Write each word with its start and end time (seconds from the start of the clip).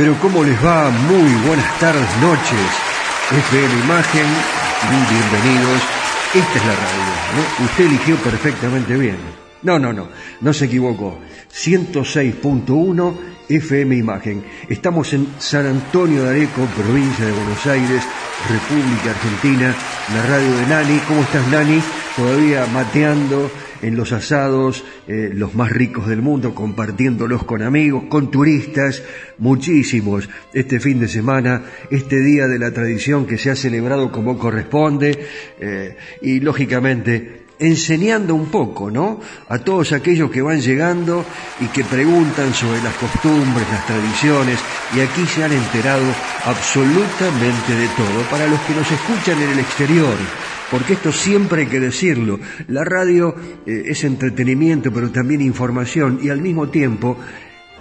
Pero 0.00 0.18
¿cómo 0.18 0.42
les 0.42 0.56
va? 0.64 0.88
Muy 0.88 1.30
buenas 1.46 1.78
tardes, 1.78 2.08
noches. 2.22 2.70
FM 3.30 3.84
Imagen, 3.84 4.26
bienvenidos. 5.10 5.82
Esta 6.32 6.58
es 6.58 6.64
la 6.64 6.74
radio, 6.74 7.66
Usted 7.66 7.84
eligió 7.84 8.16
perfectamente 8.16 8.96
bien. 8.96 9.49
No, 9.62 9.78
no, 9.78 9.92
no, 9.92 10.08
no 10.40 10.52
se 10.52 10.66
equivocó. 10.66 11.18
106.1 11.52 13.14
FM 13.48 13.96
Imagen. 13.96 14.44
Estamos 14.68 15.12
en 15.12 15.26
San 15.38 15.66
Antonio 15.66 16.22
de 16.24 16.30
Areco, 16.30 16.64
provincia 16.76 17.26
de 17.26 17.32
Buenos 17.32 17.66
Aires, 17.66 18.02
República 18.48 19.10
Argentina, 19.10 19.74
la 20.14 20.26
radio 20.26 20.56
de 20.56 20.66
Nani. 20.66 20.98
¿Cómo 21.06 21.22
estás, 21.22 21.46
Nani? 21.48 21.82
Todavía 22.16 22.66
mateando 22.72 23.50
en 23.82 23.96
los 23.96 24.12
asados, 24.12 24.84
eh, 25.08 25.30
los 25.32 25.54
más 25.54 25.70
ricos 25.70 26.06
del 26.06 26.22
mundo, 26.22 26.54
compartiéndolos 26.54 27.44
con 27.44 27.62
amigos, 27.62 28.04
con 28.08 28.30
turistas, 28.30 29.02
muchísimos 29.38 30.28
este 30.52 30.80
fin 30.80 31.00
de 31.00 31.08
semana, 31.08 31.64
este 31.90 32.20
día 32.20 32.46
de 32.46 32.58
la 32.58 32.72
tradición 32.72 33.26
que 33.26 33.38
se 33.38 33.50
ha 33.50 33.56
celebrado 33.56 34.12
como 34.12 34.38
corresponde 34.38 35.26
eh, 35.58 35.96
y 36.22 36.40
lógicamente 36.40 37.39
enseñando 37.60 38.34
un 38.34 38.46
poco, 38.46 38.90
¿no? 38.90 39.20
A 39.48 39.58
todos 39.58 39.92
aquellos 39.92 40.30
que 40.30 40.42
van 40.42 40.60
llegando 40.60 41.24
y 41.60 41.66
que 41.66 41.84
preguntan 41.84 42.52
sobre 42.54 42.82
las 42.82 42.94
costumbres, 42.94 43.68
las 43.70 43.86
tradiciones, 43.86 44.58
y 44.96 45.00
aquí 45.00 45.26
se 45.26 45.44
han 45.44 45.52
enterado 45.52 46.06
absolutamente 46.46 47.74
de 47.74 47.86
todo. 47.88 48.22
Para 48.30 48.46
los 48.46 48.58
que 48.60 48.74
nos 48.74 48.90
escuchan 48.90 49.40
en 49.42 49.50
el 49.50 49.58
exterior, 49.58 50.16
porque 50.70 50.94
esto 50.94 51.12
siempre 51.12 51.62
hay 51.62 51.68
que 51.68 51.80
decirlo. 51.80 52.40
La 52.68 52.82
radio 52.82 53.34
eh, 53.66 53.82
es 53.86 54.04
entretenimiento, 54.04 54.90
pero 54.90 55.10
también 55.10 55.42
información, 55.42 56.18
y 56.22 56.30
al 56.30 56.40
mismo 56.40 56.70
tiempo 56.70 57.18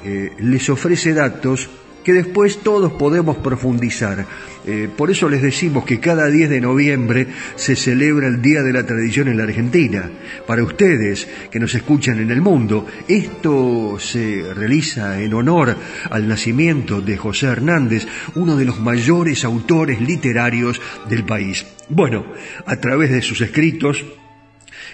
eh, 0.04 0.34
les 0.40 0.70
ofrece 0.70 1.14
datos 1.14 1.70
que 2.04 2.14
después 2.14 2.60
todos 2.60 2.92
podemos 2.94 3.38
profundizar. 3.38 4.26
Eh, 4.66 4.90
por 4.96 5.10
eso 5.10 5.30
les 5.30 5.42
decimos 5.42 5.86
que 5.86 6.00
cada 6.00 6.28
10 6.28 6.50
de 6.50 6.62
noviembre 6.62 7.28
se 7.56 7.76
celebra 7.76 8.28
el 8.28 8.42
Día 8.42 8.62
de 8.62 8.74
la 8.74 8.86
Tradición 8.86 9.28
en 9.28 9.38
la 9.38 9.44
Argentina. 9.44 10.10
Para 10.46 10.64
ustedes 10.64 11.28
que 11.50 11.60
nos 11.60 11.74
escuchan 11.76 12.20
en 12.20 12.32
el 12.32 12.42
mundo, 12.42 12.86
esto 13.08 13.98
se 14.00 14.54
realiza 14.54 15.22
en 15.22 15.34
honor 15.34 15.76
al 16.10 16.28
nacimiento 16.28 17.02
de 17.02 17.18
José 17.18 17.48
Hernández, 17.48 18.08
uno 18.36 18.56
de 18.56 18.66
los 18.66 18.80
mayores 18.80 19.44
autores 19.44 20.02
literarios 20.02 20.82
del 21.10 21.24
país. 21.24 21.66
Bueno, 21.90 22.26
a 22.66 22.76
través 22.76 23.12
de 23.12 23.22
sus 23.22 23.42
escritos, 23.42 24.06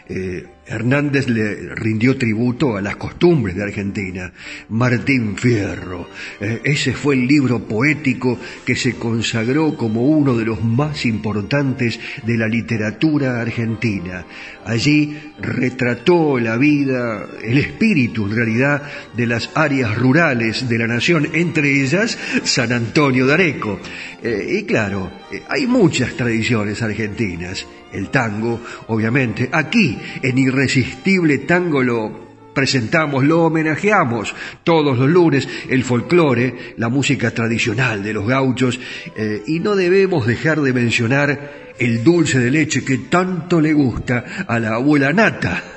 eh, 0.08 0.46
Hernández 0.68 1.28
le 1.28 1.76
rindió 1.76 2.18
tributo 2.18 2.76
a 2.76 2.82
las 2.82 2.96
costumbres 2.96 3.56
de 3.56 3.64
Argentina. 3.64 4.32
Martín 4.70 5.38
Fierro, 5.38 6.10
eh, 6.40 6.62
ese 6.64 6.94
fue 6.94 7.16
el 7.16 7.28
libro 7.28 7.68
poético 7.68 8.40
que 8.66 8.76
se 8.76 8.96
consagró 8.96 9.78
como 9.78 10.06
uno 10.06 10.36
de 10.36 10.46
los 10.46 10.64
más 10.64 11.06
importantes 11.06 12.00
de 12.24 12.38
la 12.38 12.48
literatura 12.48 13.42
argentina. 13.42 14.26
Allí 14.66 15.16
retrató 15.40 16.40
la 16.40 16.58
vida, 16.58 17.28
el 17.44 17.58
espíritu 17.60 18.26
en 18.26 18.36
realidad 18.36 18.82
de 19.16 19.28
las 19.28 19.52
áreas 19.54 19.96
rurales 19.96 20.68
de 20.68 20.78
la 20.78 20.88
nación, 20.88 21.30
entre 21.34 21.82
ellas 21.82 22.18
San 22.44 22.72
Antonio 22.72 23.28
de 23.28 23.34
Areco. 23.34 23.80
Eh, 24.24 24.60
y 24.60 24.64
claro, 24.64 25.12
eh, 25.32 25.44
hay 25.48 25.68
muchas 25.68 26.16
tradiciones 26.16 26.82
argentinas. 26.82 27.68
El 27.92 28.10
tango, 28.10 28.60
obviamente, 28.88 29.48
aquí 29.52 29.98
en 30.22 30.38
Irresistible 30.56 31.40
Tango 31.40 31.84
lo 31.84 32.26
presentamos, 32.54 33.26
lo 33.26 33.44
homenajeamos 33.44 34.34
todos 34.64 34.98
los 34.98 35.10
lunes, 35.10 35.48
el 35.70 35.84
folclore, 35.84 36.74
la 36.78 36.88
música 36.88 37.32
tradicional 37.32 38.02
de 38.02 38.14
los 38.14 38.26
gauchos, 38.26 38.80
eh, 39.18 39.44
y 39.46 39.60
no 39.60 39.76
debemos 39.76 40.26
dejar 40.26 40.62
de 40.62 40.72
mencionar 40.72 41.66
el 41.78 42.06
dulce 42.06 42.40
de 42.40 42.52
leche 42.52 42.86
que 42.86 43.00
tanto 43.00 43.60
le 43.60 43.74
gusta 43.74 44.46
a 44.48 44.58
la 44.60 44.76
abuela 44.76 45.12
Nata. 45.12 45.62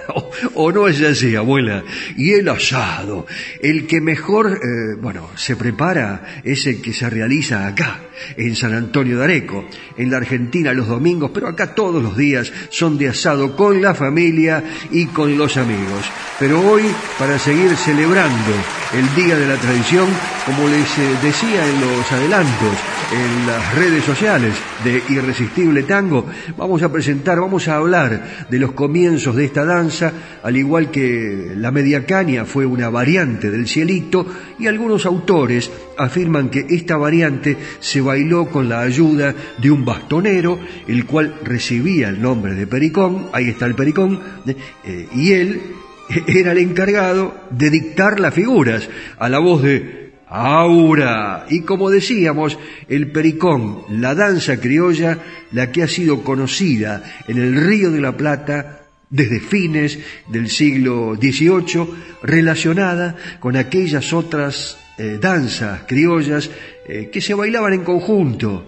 O, 0.54 0.72
no 0.72 0.88
es 0.88 1.02
así, 1.02 1.36
abuela. 1.36 1.84
Y 2.16 2.32
el 2.32 2.48
asado, 2.48 3.26
el 3.60 3.86
que 3.86 4.00
mejor, 4.00 4.52
eh, 4.52 4.96
bueno, 5.00 5.28
se 5.34 5.54
prepara 5.54 6.40
es 6.44 6.66
el 6.66 6.80
que 6.80 6.94
se 6.94 7.10
realiza 7.10 7.66
acá, 7.66 8.07
en 8.36 8.54
San 8.56 8.74
Antonio 8.74 9.18
de 9.18 9.24
Areco, 9.24 9.64
en 9.96 10.10
la 10.10 10.18
Argentina 10.18 10.72
los 10.72 10.88
domingos, 10.88 11.30
pero 11.32 11.48
acá 11.48 11.74
todos 11.74 12.02
los 12.02 12.16
días 12.16 12.52
son 12.70 12.98
de 12.98 13.08
asado 13.08 13.56
con 13.56 13.80
la 13.80 13.94
familia 13.94 14.62
y 14.90 15.06
con 15.06 15.36
los 15.36 15.56
amigos. 15.56 16.04
Pero 16.38 16.60
hoy, 16.60 16.84
para 17.18 17.38
seguir 17.38 17.74
celebrando 17.76 18.52
el 18.94 19.14
Día 19.14 19.36
de 19.36 19.46
la 19.46 19.56
Tradición, 19.56 20.08
como 20.46 20.68
les 20.68 20.98
eh, 20.98 21.16
decía 21.22 21.66
en 21.66 21.80
los 21.80 22.12
adelantos, 22.12 22.74
en 23.10 23.46
las 23.46 23.74
redes 23.74 24.04
sociales 24.04 24.54
de 24.84 25.02
Irresistible 25.08 25.82
Tango, 25.82 26.26
vamos 26.56 26.82
a 26.82 26.92
presentar, 26.92 27.40
vamos 27.40 27.66
a 27.68 27.76
hablar 27.76 28.46
de 28.48 28.58
los 28.58 28.72
comienzos 28.72 29.34
de 29.34 29.46
esta 29.46 29.64
danza, 29.64 30.12
al 30.42 30.56
igual 30.56 30.90
que 30.90 31.54
la 31.56 31.70
media 31.70 32.04
fue 32.44 32.66
una 32.66 32.88
variante 32.88 33.50
del 33.50 33.66
cielito, 33.66 34.26
y 34.58 34.66
algunos 34.66 35.06
autores 35.06 35.70
afirman 35.96 36.48
que 36.48 36.66
esta 36.68 36.96
variante 36.96 37.56
se 37.80 38.00
bailó 38.08 38.46
con 38.46 38.70
la 38.70 38.80
ayuda 38.80 39.34
de 39.58 39.70
un 39.70 39.84
bastonero, 39.84 40.58
el 40.86 41.04
cual 41.04 41.34
recibía 41.44 42.08
el 42.08 42.22
nombre 42.22 42.54
de 42.54 42.66
Pericón, 42.66 43.28
ahí 43.34 43.50
está 43.50 43.66
el 43.66 43.74
Pericón, 43.74 44.18
eh, 44.46 45.08
y 45.14 45.32
él 45.32 45.60
era 46.26 46.52
el 46.52 46.58
encargado 46.58 47.34
de 47.50 47.68
dictar 47.68 48.18
las 48.18 48.32
figuras 48.32 48.88
a 49.18 49.28
la 49.28 49.40
voz 49.40 49.62
de 49.62 50.12
Aura. 50.26 51.44
Y 51.50 51.60
como 51.60 51.90
decíamos, 51.90 52.58
el 52.88 53.10
pericón, 53.12 53.82
la 53.90 54.14
danza 54.14 54.58
criolla, 54.58 55.18
la 55.52 55.70
que 55.70 55.82
ha 55.82 55.88
sido 55.88 56.22
conocida 56.22 57.02
en 57.28 57.36
el 57.36 57.54
Río 57.54 57.90
de 57.90 58.00
la 58.00 58.16
Plata 58.16 58.80
desde 59.10 59.40
fines 59.40 59.98
del 60.28 60.48
siglo 60.48 61.14
XVIII, 61.14 61.88
relacionada 62.22 63.16
con 63.38 63.56
aquellas 63.56 64.12
otras 64.14 64.78
eh, 64.98 65.18
danzas 65.20 65.82
criollas 65.86 66.50
eh, 66.88 67.10
que 67.12 67.20
se 67.20 67.34
bailaban 67.34 67.72
en 67.72 67.84
conjunto 67.84 68.64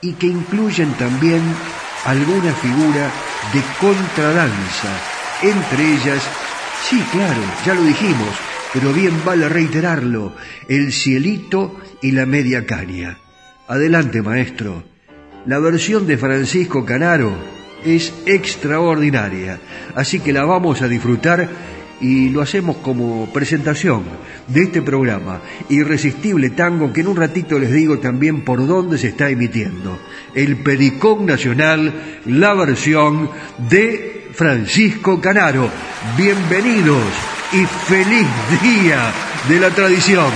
y 0.00 0.12
que 0.14 0.26
incluyen 0.26 0.92
también 0.94 1.40
alguna 2.04 2.52
figura 2.52 3.10
de 3.52 3.62
contradanza, 3.80 4.88
entre 5.42 5.94
ellas 5.94 6.22
Sí, 6.82 7.00
claro, 7.12 7.40
ya 7.64 7.74
lo 7.74 7.82
dijimos, 7.84 8.28
pero 8.74 8.92
bien 8.92 9.12
vale 9.24 9.48
reiterarlo, 9.48 10.32
el 10.68 10.92
cielito 10.92 11.80
y 12.02 12.10
la 12.10 12.26
media 12.26 12.66
caña. 12.66 13.18
Adelante, 13.68 14.20
maestro. 14.20 14.82
La 15.46 15.60
versión 15.60 16.08
de 16.08 16.18
Francisco 16.18 16.84
Canaro 16.84 17.32
es 17.84 18.12
extraordinaria, 18.26 19.60
así 19.94 20.18
que 20.18 20.32
la 20.32 20.44
vamos 20.44 20.82
a 20.82 20.88
disfrutar 20.88 21.48
y 22.02 22.30
lo 22.30 22.42
hacemos 22.42 22.78
como 22.78 23.32
presentación 23.32 24.02
de 24.48 24.64
este 24.64 24.82
programa, 24.82 25.40
Irresistible 25.68 26.50
Tango, 26.50 26.92
que 26.92 27.00
en 27.00 27.06
un 27.08 27.16
ratito 27.16 27.58
les 27.58 27.72
digo 27.72 27.98
también 28.00 28.42
por 28.42 28.66
dónde 28.66 28.98
se 28.98 29.08
está 29.08 29.30
emitiendo. 29.30 29.98
El 30.34 30.56
Pericón 30.56 31.24
Nacional, 31.24 32.20
la 32.26 32.54
versión 32.54 33.30
de 33.70 34.30
Francisco 34.34 35.20
Canaro. 35.20 35.70
Bienvenidos 36.16 37.04
y 37.52 37.64
feliz 37.86 38.26
día 38.62 39.12
de 39.48 39.60
la 39.60 39.70
tradición. 39.70 40.32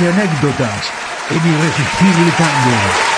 Y 0.00 0.06
anécdotas 0.06 0.92
en 1.30 1.36
Irresistible 1.36 2.32
Tango. 2.36 3.14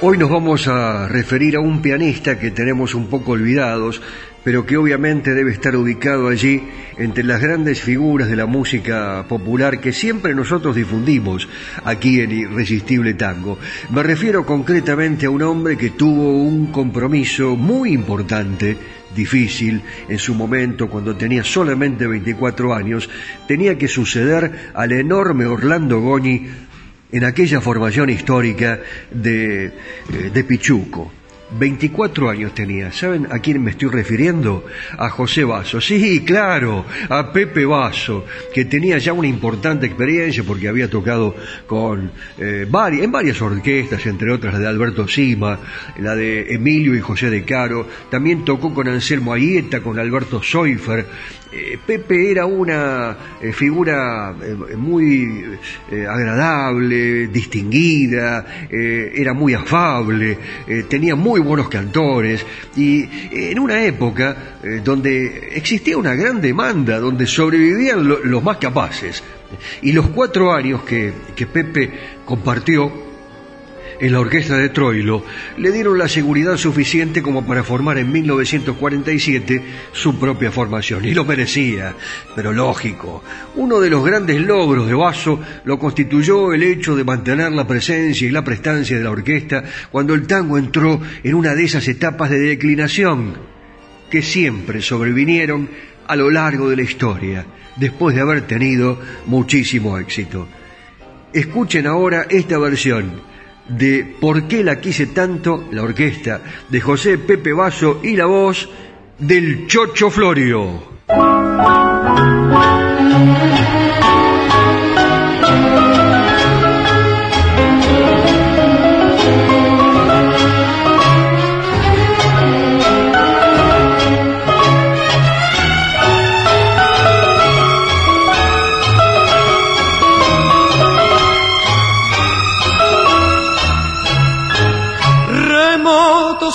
Hoy 0.00 0.18
nos 0.18 0.30
vamos 0.30 0.66
a 0.68 1.08
referir 1.08 1.56
a 1.56 1.60
un 1.60 1.82
pianista 1.82 2.38
que 2.38 2.50
tenemos 2.50 2.94
un 2.94 3.08
poco 3.08 3.32
olvidados, 3.32 4.00
pero 4.44 4.64
que 4.64 4.76
obviamente 4.76 5.34
debe 5.34 5.52
estar 5.52 5.76
ubicado 5.76 6.28
allí 6.28 6.62
entre 6.98 7.24
las 7.24 7.40
grandes 7.40 7.80
figuras 7.80 8.28
de 8.28 8.36
la 8.36 8.46
música 8.46 9.24
popular 9.28 9.80
que 9.80 9.92
siempre 9.92 10.34
nosotros 10.34 10.76
difundimos 10.76 11.48
aquí 11.84 12.20
en 12.20 12.32
Irresistible 12.32 13.14
Tango. 13.14 13.58
Me 13.90 14.02
refiero 14.02 14.44
concretamente 14.44 15.26
a 15.26 15.30
un 15.30 15.42
hombre 15.42 15.76
que 15.76 15.90
tuvo 15.90 16.42
un 16.42 16.66
compromiso 16.66 17.56
muy 17.56 17.92
importante 17.92 18.76
difícil 19.14 19.80
en 20.08 20.18
su 20.18 20.34
momento 20.34 20.88
cuando 20.88 21.16
tenía 21.16 21.44
solamente 21.44 22.06
24 22.06 22.74
años, 22.74 23.08
tenía 23.46 23.78
que 23.78 23.88
suceder 23.88 24.72
al 24.74 24.92
enorme 24.92 25.46
Orlando 25.46 26.00
Goñi 26.00 26.46
en 27.12 27.24
aquella 27.24 27.60
formación 27.60 28.10
histórica 28.10 28.80
de, 29.12 29.66
eh, 29.66 29.72
de 30.32 30.44
Pichuco. 30.44 31.12
24 31.50 32.30
años 32.30 32.54
tenía. 32.54 32.90
¿Saben 32.92 33.28
a 33.30 33.38
quién 33.38 33.62
me 33.62 33.70
estoy 33.70 33.90
refiriendo? 33.90 34.64
A 34.98 35.08
José 35.10 35.44
Vaso. 35.44 35.80
Sí, 35.80 36.24
claro, 36.24 36.84
a 37.08 37.32
Pepe 37.32 37.64
Vaso, 37.64 38.24
que 38.52 38.64
tenía 38.64 38.98
ya 38.98 39.12
una 39.12 39.28
importante 39.28 39.86
experiencia 39.86 40.42
porque 40.44 40.68
había 40.68 40.88
tocado 40.88 41.34
con 41.66 42.10
eh, 42.38 42.66
en 42.68 43.12
varias 43.12 43.40
orquestas, 43.40 44.04
entre 44.06 44.32
otras 44.32 44.54
la 44.54 44.60
de 44.60 44.66
Alberto 44.66 45.06
Sima, 45.06 45.58
la 45.98 46.14
de 46.14 46.54
Emilio 46.54 46.94
y 46.94 47.00
José 47.00 47.30
de 47.30 47.44
Caro. 47.44 47.86
También 48.10 48.44
tocó 48.44 48.72
con 48.72 48.88
Anselmo 48.88 49.32
Ayeta, 49.32 49.80
con 49.80 49.98
Alberto 49.98 50.42
Soifer. 50.42 51.06
Eh, 51.56 51.78
Pepe 51.86 52.32
era 52.32 52.46
una 52.46 53.16
eh, 53.40 53.52
figura 53.52 54.34
eh, 54.42 54.74
muy 54.76 55.56
agradable, 55.92 57.28
distinguida, 57.28 58.66
era 58.70 59.32
muy 59.32 59.54
afable, 59.54 60.36
tenía 60.88 61.14
muy 61.14 61.40
buenos 61.40 61.68
cantores 61.68 62.44
y 62.74 63.08
en 63.30 63.58
una 63.58 63.84
época 63.84 64.36
donde 64.82 65.50
existía 65.54 65.96
una 65.96 66.14
gran 66.14 66.40
demanda, 66.40 66.98
donde 66.98 67.26
sobrevivían 67.26 68.06
los 68.06 68.42
más 68.42 68.56
capaces. 68.56 69.22
Y 69.82 69.92
los 69.92 70.08
cuatro 70.08 70.52
años 70.52 70.82
que 70.82 71.12
Pepe 71.46 71.92
compartió 72.24 73.03
en 74.00 74.12
la 74.12 74.20
orquesta 74.20 74.56
de 74.56 74.68
Troilo 74.68 75.24
le 75.56 75.72
dieron 75.72 75.98
la 75.98 76.08
seguridad 76.08 76.56
suficiente 76.56 77.22
como 77.22 77.46
para 77.46 77.62
formar 77.62 77.98
en 77.98 78.10
1947 78.10 79.62
su 79.92 80.18
propia 80.18 80.50
formación. 80.50 81.04
Y 81.04 81.14
lo 81.14 81.24
merecía, 81.24 81.94
pero 82.34 82.52
lógico. 82.52 83.22
Uno 83.56 83.80
de 83.80 83.90
los 83.90 84.04
grandes 84.04 84.40
logros 84.40 84.86
de 84.86 84.94
Basso 84.94 85.40
lo 85.64 85.78
constituyó 85.78 86.52
el 86.52 86.62
hecho 86.62 86.96
de 86.96 87.04
mantener 87.04 87.52
la 87.52 87.66
presencia 87.66 88.26
y 88.26 88.30
la 88.30 88.44
prestancia 88.44 88.96
de 88.96 89.04
la 89.04 89.10
orquesta 89.10 89.64
cuando 89.90 90.14
el 90.14 90.26
tango 90.26 90.58
entró 90.58 91.00
en 91.22 91.34
una 91.34 91.54
de 91.54 91.64
esas 91.64 91.86
etapas 91.88 92.30
de 92.30 92.40
declinación 92.40 93.34
que 94.10 94.22
siempre 94.22 94.80
sobrevinieron 94.80 95.68
a 96.06 96.16
lo 96.16 96.30
largo 96.30 96.68
de 96.68 96.76
la 96.76 96.82
historia, 96.82 97.46
después 97.76 98.14
de 98.14 98.20
haber 98.20 98.42
tenido 98.42 99.00
muchísimo 99.26 99.98
éxito. 99.98 100.46
Escuchen 101.32 101.86
ahora 101.86 102.26
esta 102.28 102.58
versión 102.58 103.33
de 103.68 104.16
Por 104.20 104.46
qué 104.46 104.62
la 104.62 104.80
quise 104.80 105.06
tanto, 105.06 105.68
la 105.70 105.82
orquesta 105.82 106.40
de 106.68 106.80
José 106.80 107.18
Pepe 107.18 107.52
Vaso 107.52 108.00
y 108.02 108.16
la 108.16 108.26
voz 108.26 108.68
del 109.18 109.66
Chocho 109.66 110.10
Florio. 110.10 110.94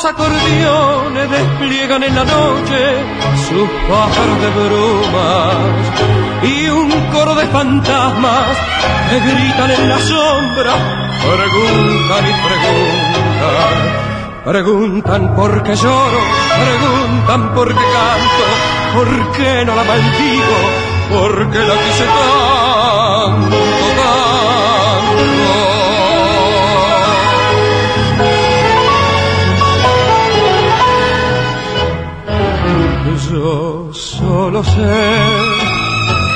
Acordeones 0.06 1.30
despliegan 1.30 2.04
en 2.04 2.16
la 2.16 2.24
noche 2.24 2.80
sus 3.48 3.70
pájaros 3.90 4.42
de 4.42 4.50
brumas 4.50 5.56
y 6.44 6.70
un 6.70 6.90
coro 7.12 7.36
de 7.36 7.46
fantasmas 7.48 8.58
que 9.10 9.20
gritan 9.20 9.72
en 9.72 9.90
la 9.90 10.00
sombra, 10.00 10.74
preguntan 11.22 12.26
y 12.26 12.34
preguntan. 12.48 14.00
Preguntan 14.46 15.36
por 15.36 15.64
qué 15.64 15.76
lloro, 15.76 16.20
preguntan 16.66 17.54
por 17.54 17.68
qué 17.68 17.86
canto, 17.98 18.46
por 18.96 19.32
qué 19.34 19.66
no 19.66 19.76
la 19.76 19.84
maldigo, 19.84 20.58
por 21.10 21.52
qué 21.52 21.60
la 21.60 21.74
quise 21.76 22.06
tanto. 22.06 23.69
Solo 34.50 34.64
sé 34.64 34.82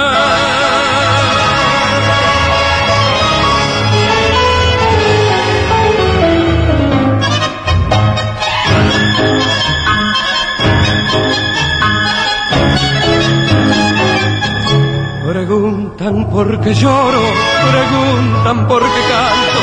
Preguntan 16.03 16.31
por 16.33 16.61
qué 16.61 16.75
lloro, 16.75 17.23
preguntan 17.71 18.67
por 18.67 18.83
qué 18.83 19.03
canto, 19.13 19.61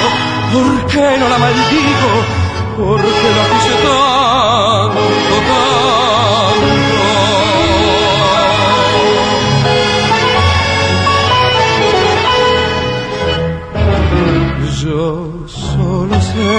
por 0.53 0.87
qué 0.87 1.17
no 1.19 1.27
la 1.27 1.37
maldigo, 1.37 2.11
por 2.77 3.01
qué 3.01 3.29
la 3.37 3.45
quise 3.51 3.75
tanto, 3.83 5.01
tanto. 5.49 6.79
Yo 14.81 15.03
solo 15.45 16.15
sé 16.21 16.55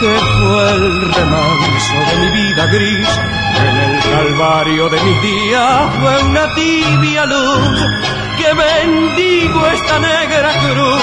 que 0.00 0.12
fue 0.18 0.64
el 0.72 0.84
remanso 1.12 1.96
de 2.08 2.14
mi 2.22 2.28
vida 2.38 2.64
gris 2.68 3.10
en 3.58 3.76
el 3.76 3.92
calvario 4.02 4.88
de 4.88 4.98
mis 5.02 5.22
días 5.22 5.82
fue 6.00 6.14
una 6.24 6.54
tibia 6.54 7.26
luz 7.26 8.15
que 8.36 8.52
bendigo 8.52 9.66
esta 9.66 9.98
negra 9.98 10.52
cruz 10.60 11.02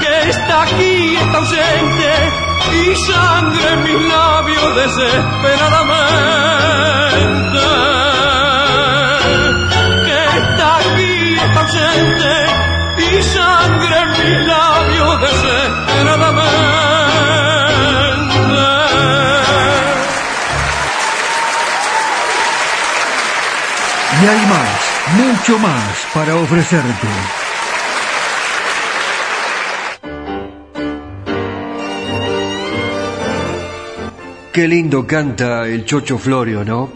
que 0.00 0.30
está 0.30 0.62
aquí, 0.62 1.16
está 1.16 1.38
ausente 1.38 2.32
y 2.72 2.94
sangre 2.96 3.72
en 3.72 3.82
mis 3.82 4.00
labios 4.08 4.76
desesperadamente. 4.76 7.58
Que 10.06 10.24
está 10.38 10.76
aquí, 10.76 11.34
está 11.34 11.60
ausente 11.60 12.46
y 12.98 13.22
sangre 13.22 13.98
en 13.98 14.10
mis 14.10 14.46
labios 14.46 15.20
desesperadamente. 15.20 16.62
Y 24.20 24.22
hay 24.24 24.46
más, 24.46 24.71
mucho 25.16 25.58
más 25.58 26.06
para 26.14 26.36
ofrecerte. 26.36 27.08
Qué 34.52 34.68
lindo 34.68 35.06
canta 35.06 35.66
el 35.66 35.84
Chocho 35.84 36.18
Florio, 36.18 36.64
¿no? 36.64 36.90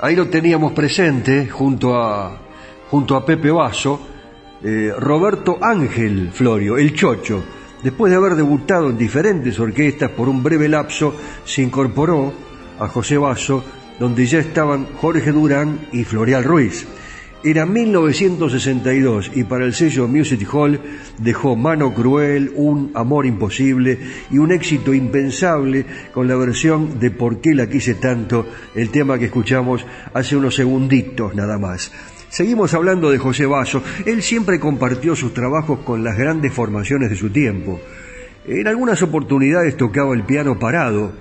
Ahí 0.00 0.16
lo 0.16 0.28
teníamos 0.28 0.72
presente 0.72 1.48
junto 1.48 1.94
a, 1.94 2.38
junto 2.90 3.16
a 3.16 3.24
Pepe 3.24 3.50
Vaso, 3.50 4.00
eh, 4.62 4.92
Roberto 4.98 5.58
Ángel 5.60 6.30
Florio, 6.32 6.78
el 6.78 6.94
Chocho, 6.94 7.42
Después 7.84 8.10
de 8.10 8.16
haber 8.16 8.34
debutado 8.34 8.88
en 8.88 8.96
diferentes 8.96 9.60
orquestas 9.60 10.10
por 10.10 10.26
un 10.26 10.42
breve 10.42 10.70
lapso, 10.70 11.14
se 11.44 11.60
incorporó 11.60 12.32
a 12.78 12.88
José 12.88 13.18
Basso, 13.18 13.62
donde 14.00 14.24
ya 14.24 14.38
estaban 14.38 14.86
Jorge 15.02 15.32
Durán 15.32 15.88
y 15.92 16.02
Florial 16.04 16.44
Ruiz. 16.44 16.86
Era 17.46 17.66
1962 17.66 19.32
y 19.34 19.44
para 19.44 19.66
el 19.66 19.74
sello 19.74 20.08
Music 20.08 20.48
Hall 20.50 20.80
dejó 21.18 21.56
Mano 21.56 21.92
Cruel, 21.92 22.50
Un 22.54 22.90
Amor 22.94 23.26
Imposible 23.26 23.98
y 24.30 24.38
un 24.38 24.50
éxito 24.50 24.94
impensable 24.94 25.84
con 26.14 26.26
la 26.26 26.36
versión 26.36 26.98
de 26.98 27.10
Por 27.10 27.42
qué 27.42 27.54
la 27.54 27.68
quise 27.68 27.96
tanto, 27.96 28.46
el 28.74 28.88
tema 28.88 29.18
que 29.18 29.26
escuchamos 29.26 29.84
hace 30.14 30.36
unos 30.36 30.54
segunditos 30.54 31.34
nada 31.34 31.58
más. 31.58 31.92
Seguimos 32.30 32.72
hablando 32.72 33.10
de 33.10 33.18
José 33.18 33.44
Basso. 33.44 33.82
Él 34.06 34.22
siempre 34.22 34.58
compartió 34.58 35.14
sus 35.14 35.34
trabajos 35.34 35.80
con 35.80 36.02
las 36.02 36.16
grandes 36.16 36.50
formaciones 36.50 37.10
de 37.10 37.16
su 37.16 37.28
tiempo. 37.28 37.78
En 38.46 38.66
algunas 38.66 39.02
oportunidades 39.02 39.76
tocaba 39.76 40.14
el 40.14 40.22
piano 40.22 40.58
parado 40.58 41.12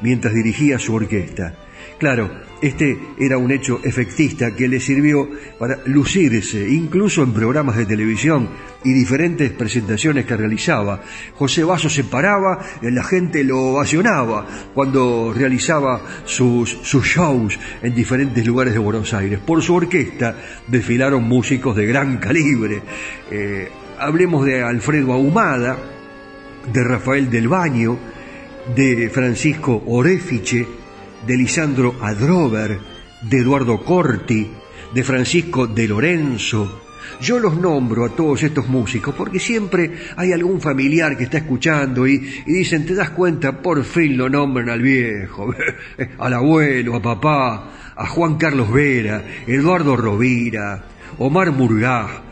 mientras 0.00 0.32
dirigía 0.32 0.78
su 0.78 0.94
orquesta. 0.94 1.56
Claro, 2.02 2.32
este 2.60 2.98
era 3.16 3.38
un 3.38 3.52
hecho 3.52 3.78
efectista 3.84 4.56
que 4.56 4.66
le 4.66 4.80
sirvió 4.80 5.30
para 5.56 5.78
lucirse, 5.84 6.68
incluso 6.68 7.22
en 7.22 7.32
programas 7.32 7.76
de 7.76 7.86
televisión 7.86 8.48
y 8.82 8.92
diferentes 8.92 9.52
presentaciones 9.52 10.26
que 10.26 10.36
realizaba. 10.36 11.00
José 11.36 11.62
Basso 11.62 11.88
se 11.88 12.02
paraba, 12.02 12.58
la 12.82 13.04
gente 13.04 13.44
lo 13.44 13.74
ovacionaba 13.74 14.44
cuando 14.74 15.32
realizaba 15.32 16.02
sus, 16.24 16.70
sus 16.82 17.04
shows 17.04 17.56
en 17.84 17.94
diferentes 17.94 18.44
lugares 18.44 18.72
de 18.72 18.80
Buenos 18.80 19.14
Aires. 19.14 19.38
Por 19.38 19.62
su 19.62 19.76
orquesta 19.76 20.34
desfilaron 20.66 21.22
músicos 21.22 21.76
de 21.76 21.86
gran 21.86 22.16
calibre. 22.16 22.82
Eh, 23.30 23.68
hablemos 24.00 24.44
de 24.44 24.60
Alfredo 24.60 25.12
Ahumada, 25.12 25.78
de 26.66 26.82
Rafael 26.82 27.30
del 27.30 27.46
Baño, 27.46 27.96
de 28.74 29.08
Francisco 29.08 29.84
Orefiche, 29.86 30.81
de 31.26 31.36
Lisandro 31.36 31.96
Adrover, 32.00 32.78
de 33.22 33.38
Eduardo 33.38 33.82
Corti, 33.84 34.50
de 34.92 35.04
Francisco 35.04 35.66
de 35.66 35.88
Lorenzo. 35.88 36.80
Yo 37.20 37.38
los 37.38 37.56
nombro 37.56 38.04
a 38.04 38.10
todos 38.10 38.42
estos 38.42 38.68
músicos 38.68 39.14
porque 39.14 39.38
siempre 39.38 39.92
hay 40.16 40.32
algún 40.32 40.60
familiar 40.60 41.16
que 41.16 41.24
está 41.24 41.38
escuchando 41.38 42.06
y, 42.06 42.14
y 42.46 42.52
dicen, 42.52 42.84
te 42.86 42.94
das 42.94 43.10
cuenta, 43.10 43.60
por 43.60 43.84
fin 43.84 44.16
lo 44.16 44.28
nombran 44.28 44.68
al 44.68 44.82
viejo, 44.82 45.54
al 46.18 46.32
abuelo, 46.32 46.96
a 46.96 47.02
papá, 47.02 47.92
a 47.96 48.06
Juan 48.06 48.36
Carlos 48.36 48.72
Vera, 48.72 49.22
Eduardo 49.46 49.96
Rovira, 49.96 50.84
Omar 51.18 51.52
Murgá, 51.52 52.22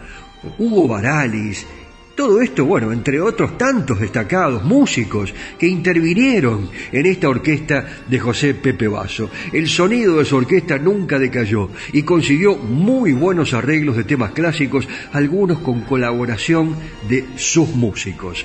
Hugo 0.59 0.89
Baralis, 0.89 1.67
todo 2.15 2.43
esto, 2.43 2.65
bueno, 2.65 2.93
entre 2.93 3.21
otros 3.21 3.57
tantos 3.57 4.01
destacados 4.01 4.63
músicos 4.65 5.33
que 5.59 5.67
intervinieron 5.67 6.69
en 6.93 7.07
esta 7.07 7.29
orquesta 7.29 8.03
de 8.09 8.19
José 8.19 8.55
Pepe 8.55 8.89
Basso. 8.89 9.31
El 9.53 9.69
sonido 9.69 10.19
de 10.19 10.25
su 10.25 10.37
orquesta 10.37 10.79
nunca 10.79 11.19
decayó 11.19 11.71
y 11.93 12.03
consiguió 12.03 12.57
muy 12.57 13.13
buenos 13.13 13.55
arreglos 13.55 13.97
de 13.97 14.05
temas 14.05 14.33
clásicos, 14.33 14.87
algunos 15.13 15.61
con 15.61 15.83
colaboración 15.83 16.77
de 17.09 17.25
sus 17.37 17.69
músicos. 17.75 18.45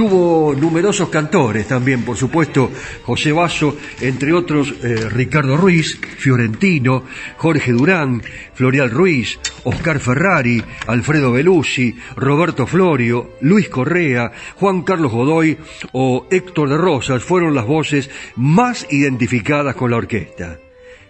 Tuvo 0.00 0.54
numerosos 0.54 1.10
cantores 1.10 1.68
también, 1.68 2.06
por 2.06 2.16
supuesto, 2.16 2.72
José 3.02 3.32
Basso, 3.32 3.76
entre 4.00 4.32
otros 4.32 4.72
eh, 4.82 5.10
Ricardo 5.10 5.58
Ruiz, 5.58 6.00
Fiorentino, 6.16 7.04
Jorge 7.36 7.72
Durán, 7.72 8.22
Florial 8.54 8.90
Ruiz, 8.90 9.38
Oscar 9.64 10.00
Ferrari, 10.00 10.64
Alfredo 10.86 11.32
Belusi, 11.32 11.94
Roberto 12.16 12.66
Florio, 12.66 13.32
Luis 13.42 13.68
Correa, 13.68 14.32
Juan 14.56 14.84
Carlos 14.84 15.12
Godoy 15.12 15.58
o 15.92 16.26
Héctor 16.30 16.70
de 16.70 16.78
Rosas 16.78 17.22
fueron 17.22 17.54
las 17.54 17.66
voces 17.66 18.08
más 18.36 18.86
identificadas 18.90 19.74
con 19.74 19.90
la 19.90 19.98
orquesta. 19.98 20.60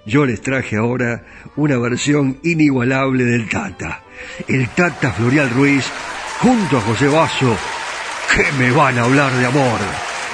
Yo 0.04 0.26
les 0.26 0.40
traje 0.40 0.76
ahora 0.76 1.24
una 1.54 1.78
versión 1.78 2.40
inigualable 2.42 3.22
del 3.22 3.48
Tata. 3.48 4.02
El 4.48 4.68
Tata 4.70 5.12
Florial 5.12 5.48
Ruiz, 5.50 5.88
junto 6.40 6.78
a 6.78 6.80
José 6.80 7.06
Basso, 7.06 7.56
¿Qué 8.34 8.52
me 8.52 8.70
van 8.70 8.96
a 8.96 9.02
hablar 9.02 9.32
de 9.32 9.46
amor? 9.46 9.80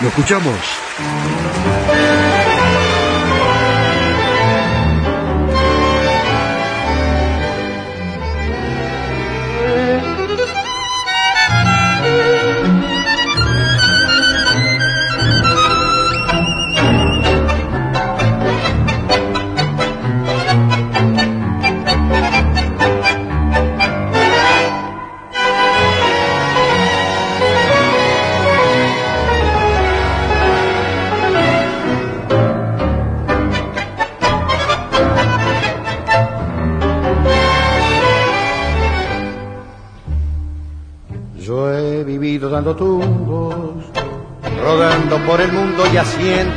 ¿Lo 0.02 0.08
escuchamos? 0.08 0.56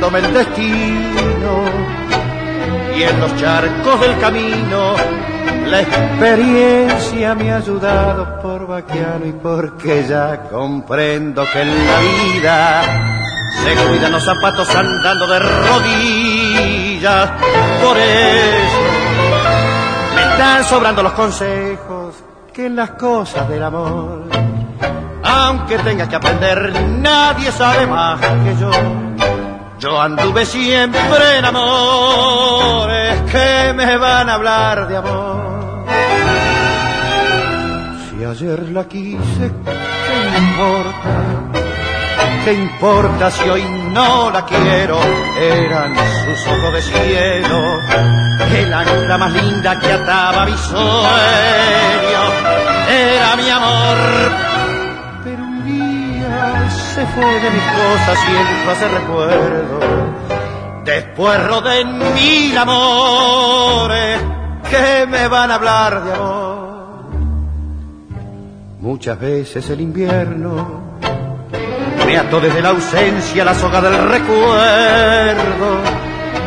Haciéndome 0.00 0.18
el 0.20 0.34
destino. 0.34 1.64
Y 2.96 3.02
en 3.02 3.20
los 3.20 3.36
charcos 3.36 4.00
del 4.00 4.18
camino, 4.18 4.94
la 5.66 5.80
experiencia 5.80 7.34
me 7.34 7.52
ha 7.52 7.56
ayudado 7.56 8.40
por 8.40 8.66
vaquiano 8.66 9.26
y 9.26 9.32
porque 9.32 10.06
ya 10.08 10.42
comprendo 10.50 11.44
que 11.52 11.62
en 11.62 11.86
la 11.86 11.98
vida 12.00 12.82
se 13.62 13.74
cuidan 13.74 14.12
los 14.12 14.24
zapatos 14.24 14.74
andando 14.74 15.26
de 15.26 15.38
rodillas. 15.38 17.30
Por 17.82 17.96
eso 17.96 18.80
me 20.14 20.22
están 20.22 20.64
sobrando 20.64 21.02
los 21.02 21.12
consejos 21.12 22.14
que 22.52 22.66
en 22.66 22.76
las 22.76 22.90
cosas 22.90 23.48
del 23.48 23.62
amor 23.62 24.28
aunque 25.22 25.78
tenga 25.78 26.08
que 26.08 26.16
aprender, 26.16 26.72
nadie 26.88 27.52
sabe 27.52 27.86
más 27.86 28.20
que 28.20 28.56
yo. 28.58 29.09
Yo 29.80 29.98
anduve 29.98 30.44
siempre 30.44 31.38
en 31.38 31.44
amores 31.46 33.22
que 33.32 33.72
me 33.74 33.96
van 33.96 34.28
a 34.28 34.34
hablar 34.34 34.86
de 34.86 34.96
amor. 34.98 35.86
Si 38.10 38.22
ayer 38.22 38.68
la 38.72 38.84
quise, 38.84 39.50
¿qué 39.64 40.38
importa? 40.38 41.40
¿Qué 42.44 42.52
importa 42.52 43.30
si 43.30 43.48
hoy 43.48 43.64
no 43.94 44.30
la 44.30 44.44
quiero? 44.44 45.00
Eran 45.38 45.94
sus 46.26 46.46
ojos 46.46 46.74
de 46.74 46.82
cielo, 46.82 47.80
el 48.54 48.74
ancla 48.74 49.16
más 49.16 49.32
linda 49.32 49.80
que 49.80 49.92
ataba 49.92 50.44
mi 50.44 50.58
sueño. 50.58 50.80
Era 52.86 53.36
mi 53.36 53.48
amor 53.48 54.49
se 56.94 57.06
fue 57.06 57.40
de 57.40 57.50
mis 57.50 57.62
cosas 57.62 58.18
siempre 58.18 58.72
hace 58.72 58.88
recuerdo. 58.88 59.80
Después 60.84 61.46
rodé 61.46 61.84
mil 61.84 62.58
amores 62.58 64.20
que 64.68 65.06
me 65.06 65.28
van 65.28 65.50
a 65.50 65.54
hablar 65.54 66.04
de 66.04 66.12
amor. 66.12 66.60
Muchas 68.80 69.20
veces 69.20 69.70
el 69.70 69.80
invierno 69.82 70.80
me 72.06 72.16
ató 72.18 72.40
desde 72.40 72.60
la 72.60 72.70
ausencia 72.70 73.44
la 73.44 73.54
soga 73.54 73.80
del 73.80 74.08
recuerdo 74.08 75.82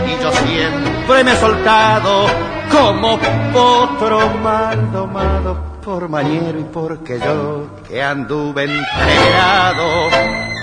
y 0.07 0.21
yo 0.21 0.31
siempre 0.31 1.23
me 1.23 1.31
he 1.31 1.35
soltado 1.37 2.25
como 2.71 3.17
potro 3.53 4.29
mal 4.41 4.91
domado 4.91 5.72
por 5.83 6.07
mañero 6.07 6.59
y 6.59 6.63
porque 6.63 7.19
yo 7.19 7.67
que 7.87 8.01
anduve 8.01 8.63
entregado 8.63 10.09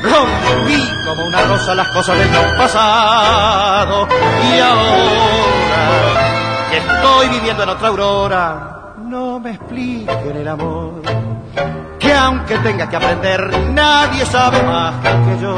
rompí 0.03 0.89
como 1.07 1.27
una 1.27 1.43
rosa 1.43 1.75
las 1.75 1.89
cosas 1.89 2.19
del 2.19 2.29
pasado. 2.57 4.09
Y 4.43 4.59
ahora 4.61 5.89
que 6.71 6.79
estoy 6.79 7.29
viviendo 7.29 7.63
en 7.65 7.69
otra 7.69 7.89
aurora 7.89 8.95
no 9.05 9.39
me 9.41 9.53
expliquen 9.53 10.37
el 10.37 10.49
amor 10.49 11.03
que 11.99 12.15
aunque 12.15 12.59
tenga 12.59 12.89
que 12.89 12.97
aprender 12.97 13.59
nadie 13.71 14.25
sabe 14.25 14.63
más 14.63 14.95
que 15.03 15.43
yo. 15.43 15.55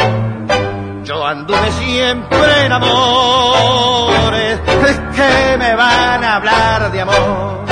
Yo 1.05 1.27
anduve 1.27 1.70
siempre 1.72 2.66
en 2.66 2.72
amores 2.72 4.61
que 5.14 5.57
me 5.59 5.75
van 5.75 6.25
a 6.25 6.37
hablar 6.37 6.90
de 6.90 7.01
amor 7.01 7.71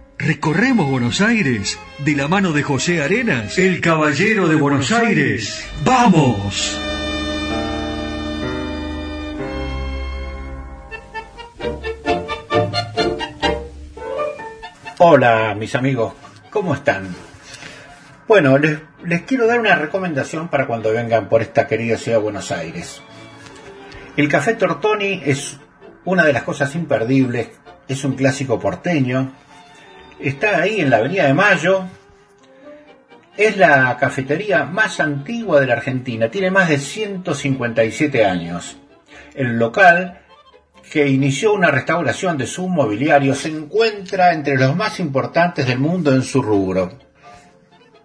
Recorremos 0.23 0.87
Buenos 0.87 1.19
Aires 1.19 1.79
de 1.97 2.15
la 2.15 2.27
mano 2.27 2.51
de 2.51 2.61
José 2.61 3.01
Arenas, 3.01 3.57
el 3.57 3.81
caballero 3.81 4.47
de 4.47 4.53
Buenos 4.55 4.91
Aires. 4.91 5.65
¡Vamos! 5.83 6.79
Hola 14.99 15.55
mis 15.57 15.73
amigos, 15.73 16.13
¿cómo 16.51 16.75
están? 16.75 17.07
Bueno, 18.27 18.59
les, 18.59 18.77
les, 19.03 19.23
quiero 19.23 19.47
dar 19.47 19.59
una 19.59 19.73
recomendación 19.73 20.49
para 20.49 20.67
cuando 20.67 20.91
vengan 20.91 21.29
por 21.29 21.41
esta 21.41 21.65
querida 21.65 21.97
ciudad 21.97 22.19
de 22.19 22.23
Buenos 22.23 22.51
Aires. 22.51 23.01
El 24.15 24.29
café 24.29 24.53
Tortoni 24.53 25.23
es 25.25 25.57
una 26.05 26.23
de 26.25 26.33
las 26.33 26.43
cosas 26.43 26.75
imperdibles, 26.75 27.49
es 27.87 28.03
un 28.03 28.13
clásico 28.13 28.59
porteño, 28.59 29.33
está 30.21 30.61
ahí 30.61 30.81
en 30.81 30.89
la 30.89 30.97
Avenida 30.97 31.25
de 31.25 31.33
Mayo. 31.33 31.85
Es 33.37 33.57
la 33.57 33.97
cafetería 33.97 34.65
más 34.65 34.99
antigua 34.99 35.59
de 35.59 35.67
la 35.67 35.73
Argentina, 35.73 36.29
tiene 36.29 36.51
más 36.51 36.69
de 36.69 36.77
157 36.77 38.25
años. 38.25 38.77
El 39.33 39.57
local, 39.57 40.21
que 40.91 41.07
inició 41.07 41.53
una 41.53 41.71
restauración 41.71 42.37
de 42.37 42.45
su 42.45 42.67
mobiliario, 42.67 43.33
se 43.33 43.49
encuentra 43.49 44.33
entre 44.33 44.57
los 44.57 44.75
más 44.75 44.99
importantes 44.99 45.65
del 45.65 45.79
mundo 45.79 46.13
en 46.13 46.23
su 46.23 46.41
rubro. 46.41 46.99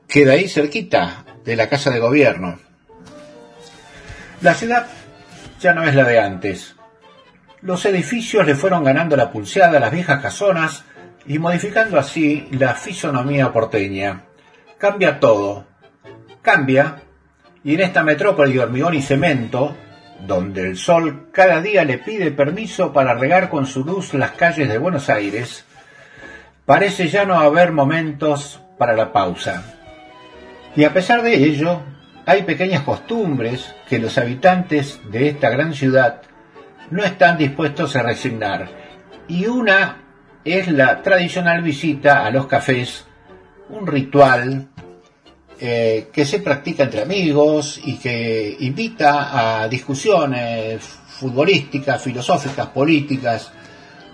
Queda 0.07 0.35
ahí 0.35 0.49
cerquita 0.49 1.25
de 1.45 1.57
la 1.57 1.69
Casa 1.69 1.91
de 1.91 1.99
Gobierno. 1.99 2.59
La 4.41 4.55
ciudad 4.55 4.87
ya 5.61 5.75
no 5.75 5.83
es 5.85 5.95
la 5.95 6.05
de 6.05 6.21
antes. 6.21 6.77
Los 7.63 7.85
edificios 7.85 8.47
le 8.47 8.55
fueron 8.55 8.85
ganando 8.85 9.17
la 9.17 9.33
pulseada 9.33 9.81
las 9.81 9.91
viejas 9.91 10.23
casonas 10.23 10.85
y 11.27 11.39
modificando 11.39 11.99
así 11.99 12.49
la 12.53 12.75
fisonomía 12.75 13.53
porteña. 13.53 14.25
Cambia 14.79 15.19
todo. 15.19 15.67
Cambia, 16.43 17.03
y 17.65 17.75
en 17.75 17.81
esta 17.81 18.05
metrópoli 18.05 18.53
de 18.53 18.61
hormigón 18.61 18.95
y 18.95 19.03
cemento, 19.03 19.77
donde 20.25 20.63
el 20.63 20.77
sol 20.77 21.29
cada 21.33 21.61
día 21.61 21.85
le 21.85 21.99
pide 21.99 22.31
permiso 22.31 22.93
para 22.93 23.15
regar 23.15 23.49
con 23.49 23.67
su 23.67 23.85
luz 23.85 24.15
las 24.15 24.33
calles 24.33 24.69
de 24.69 24.79
Buenos 24.79 25.09
Aires, 25.09 25.65
parece 26.65 27.09
ya 27.09 27.25
no 27.25 27.41
haber 27.41 27.73
momentos 27.73 28.61
para 28.79 28.95
la 28.95 29.13
pausa. 29.13 29.65
Y 30.77 30.85
a 30.85 30.93
pesar 30.93 31.23
de 31.23 31.35
ello, 31.35 31.81
hay 32.25 32.43
pequeñas 32.43 32.83
costumbres 32.83 33.75
que 33.89 33.99
los 33.99 34.17
habitantes 34.19 35.01
de 35.11 35.29
esta 35.31 35.51
gran 35.51 35.75
ciudad 35.75 36.23
no 36.91 37.03
están 37.03 37.39
dispuestos 37.39 37.97
a 37.97 38.03
resignar. 38.03 38.69
Y 39.27 39.47
una 39.47 40.06
es 40.47 40.69
la 40.69 41.03
tradicional 41.03 41.61
visita 41.61 42.25
a 42.25 42.31
los 42.31 42.47
cafés, 42.47 43.05
un 43.69 43.85
ritual 43.85 44.69
eh, 45.59 46.09
que 46.13 46.25
se 46.25 46.39
practica 46.39 46.85
entre 46.85 47.03
amigos 47.03 47.81
y 47.83 47.97
que 47.97 48.57
invita 48.61 49.63
a 49.63 49.69
discusiones 49.69 50.85
futbolísticas, 50.85 52.01
filosóficas, 52.01 52.69
políticas, 52.69 53.51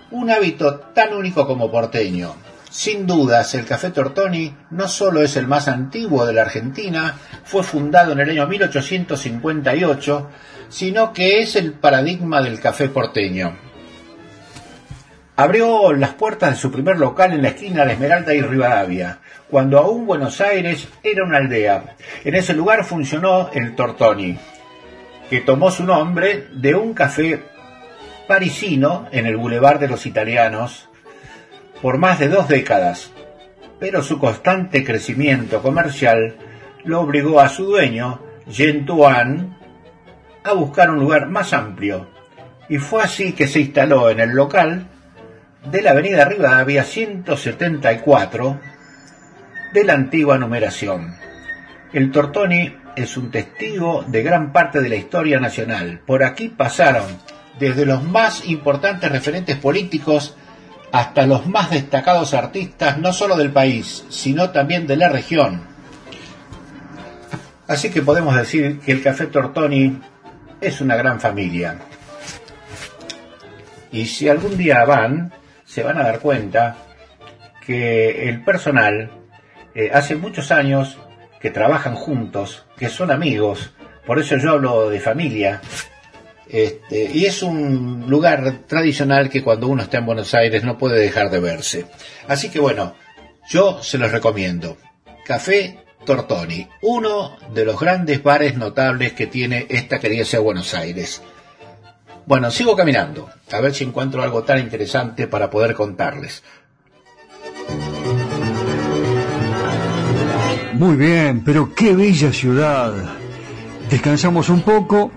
un 0.09 0.31
hábito 0.31 0.75
tan 0.95 1.13
único 1.13 1.45
como 1.45 1.69
porteño. 1.69 2.33
Sin 2.67 3.05
dudas, 3.05 3.53
el 3.53 3.65
Café 3.65 3.91
Tortoni 3.91 4.51
no 4.71 4.87
solo 4.87 5.21
es 5.21 5.37
el 5.37 5.45
más 5.45 5.67
antiguo 5.67 6.25
de 6.25 6.33
la 6.33 6.41
Argentina, 6.41 7.15
fue 7.43 7.61
fundado 7.61 8.13
en 8.13 8.21
el 8.21 8.31
año 8.31 8.47
1858, 8.47 10.29
sino 10.69 11.13
que 11.13 11.41
es 11.41 11.55
el 11.55 11.73
paradigma 11.73 12.41
del 12.41 12.59
café 12.59 12.89
porteño. 12.89 13.72
Abrió 15.35 15.93
las 15.93 16.11
puertas 16.11 16.51
de 16.51 16.55
su 16.57 16.71
primer 16.71 16.97
local 16.97 17.33
en 17.33 17.41
la 17.41 17.49
esquina 17.49 17.85
de 17.85 17.93
Esmeralda 17.93 18.35
y 18.35 18.41
Rivadavia, 18.41 19.17
cuando 19.49 19.79
aún 19.79 20.05
Buenos 20.05 20.39
Aires 20.41 20.87
era 21.01 21.23
una 21.23 21.39
aldea. 21.39 21.95
En 22.23 22.35
ese 22.35 22.53
lugar 22.53 22.83
funcionó 22.83 23.49
el 23.51 23.75
Tortoni, 23.75 24.37
que 25.31 25.41
tomó 25.41 25.71
su 25.71 25.85
nombre 25.85 26.49
de 26.53 26.75
un 26.75 26.93
café 26.93 27.41
parisino 28.27 29.07
en 29.11 29.25
el 29.25 29.37
Boulevard 29.37 29.79
de 29.79 29.87
los 29.87 30.05
Italianos 30.05 30.87
por 31.81 31.97
más 31.97 32.19
de 32.19 32.29
dos 32.29 32.47
décadas, 32.47 33.11
pero 33.79 34.03
su 34.03 34.19
constante 34.19 34.85
crecimiento 34.85 35.61
comercial 35.61 36.35
lo 36.85 37.01
obligó 37.01 37.39
a 37.39 37.49
su 37.49 37.65
dueño, 37.65 38.21
Jean 38.47 38.85
Tuan, 38.85 39.57
a 40.43 40.53
buscar 40.53 40.91
un 40.91 40.99
lugar 40.99 41.27
más 41.27 41.53
amplio, 41.53 42.07
y 42.69 42.77
fue 42.77 43.01
así 43.01 43.33
que 43.33 43.47
se 43.47 43.61
instaló 43.61 44.09
en 44.09 44.19
el 44.19 44.29
local 44.29 44.87
de 45.65 45.81
la 45.81 45.91
avenida 45.91 46.25
Rivadavia 46.25 46.83
174 46.83 48.59
de 49.73 49.83
la 49.83 49.93
antigua 49.93 50.37
numeración. 50.37 51.15
El 51.93 52.11
Tortoni 52.11 52.75
es 52.95 53.17
un 53.17 53.31
testigo 53.31 54.03
de 54.07 54.23
gran 54.23 54.51
parte 54.51 54.81
de 54.81 54.89
la 54.89 54.95
historia 54.95 55.39
nacional. 55.39 56.01
Por 56.05 56.23
aquí 56.23 56.49
pasaron 56.49 57.05
desde 57.59 57.85
los 57.85 58.03
más 58.03 58.45
importantes 58.45 59.11
referentes 59.11 59.57
políticos 59.57 60.35
hasta 60.91 61.25
los 61.25 61.47
más 61.47 61.71
destacados 61.71 62.33
artistas, 62.33 62.97
no 62.97 63.13
solo 63.13 63.35
del 63.35 63.51
país, 63.51 64.05
sino 64.09 64.51
también 64.51 64.85
de 64.85 64.97
la 64.97 65.09
región. 65.09 65.61
Así 67.67 67.89
que 67.89 68.01
podemos 68.01 68.35
decir 68.35 68.79
que 68.79 68.91
el 68.91 69.01
Café 69.01 69.27
Tortoni 69.27 69.99
es 70.59 70.81
una 70.81 70.95
gran 70.95 71.19
familia. 71.19 71.79
Y 73.91 74.05
si 74.05 74.27
algún 74.27 74.57
día 74.57 74.83
van, 74.85 75.31
se 75.73 75.81
van 75.81 75.97
a 75.97 76.03
dar 76.03 76.19
cuenta 76.19 76.75
que 77.65 78.29
el 78.29 78.43
personal 78.43 79.09
eh, 79.73 79.89
hace 79.91 80.15
muchos 80.15 80.51
años 80.51 80.99
que 81.41 81.49
trabajan 81.49 81.95
juntos, 81.95 82.65
que 82.77 82.89
son 82.89 83.09
amigos, 83.09 83.71
por 84.05 84.19
eso 84.19 84.37
yo 84.37 84.51
hablo 84.51 84.91
de 84.91 84.99
familia, 84.99 85.61
este, 86.47 87.09
y 87.11 87.25
es 87.25 87.41
un 87.41 88.05
lugar 88.07 88.59
tradicional 88.67 89.31
que 89.31 89.41
cuando 89.41 89.67
uno 89.67 89.81
está 89.81 89.97
en 89.97 90.05
Buenos 90.05 90.35
Aires 90.35 90.63
no 90.63 90.77
puede 90.77 90.99
dejar 90.99 91.31
de 91.31 91.39
verse. 91.39 91.87
Así 92.27 92.51
que 92.51 92.59
bueno, 92.59 92.93
yo 93.49 93.81
se 93.81 93.97
los 93.97 94.11
recomiendo. 94.11 94.77
Café 95.25 95.79
Tortoni, 96.05 96.67
uno 96.83 97.35
de 97.51 97.65
los 97.65 97.79
grandes 97.79 98.21
bares 98.21 98.57
notables 98.57 99.13
que 99.13 99.25
tiene 99.25 99.65
esta 99.69 99.99
querida 99.99 100.23
ciudad 100.23 100.41
de 100.41 100.45
Buenos 100.45 100.75
Aires. 100.75 101.23
Bueno, 102.25 102.49
sigo 102.51 102.75
caminando, 102.75 103.29
a 103.51 103.59
ver 103.59 103.73
si 103.73 103.83
encuentro 103.83 104.23
algo 104.23 104.43
tan 104.43 104.59
interesante 104.59 105.27
para 105.27 105.49
poder 105.49 105.73
contarles. 105.73 106.43
Muy 110.73 110.95
bien, 110.95 111.43
pero 111.43 111.73
qué 111.75 111.93
bella 111.93 112.31
ciudad. 112.31 112.93
Descansamos 113.89 114.49
un 114.49 114.61
poco 114.61 115.11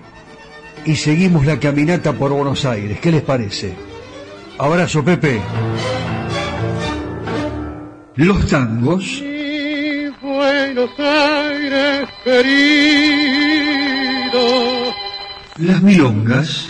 y 0.85 0.95
seguimos 0.95 1.45
la 1.45 1.59
caminata 1.59 2.13
por 2.13 2.31
Buenos 2.31 2.65
Aires. 2.65 2.99
¿Qué 2.99 3.11
les 3.11 3.21
parece? 3.21 3.73
Abrazo, 4.57 5.03
Pepe. 5.03 5.41
Los 8.15 8.47
tangos. 8.47 9.23
Buenos 10.21 10.91
Aires 10.99 12.09
querido. 12.23 12.47
Las 15.57 15.81
milongas. 15.81 16.69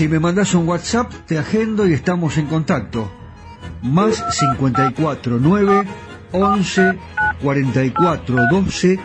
Si 0.00 0.08
me 0.08 0.18
mandas 0.18 0.54
un 0.54 0.66
WhatsApp, 0.66 1.12
te 1.26 1.38
agendo 1.38 1.86
y 1.86 1.92
estamos 1.92 2.38
en 2.38 2.46
contacto. 2.46 3.12
Más 3.82 4.24
54 4.30 5.36
9 5.38 5.86
11 6.32 6.98
44 7.42 8.36
12 8.50 8.98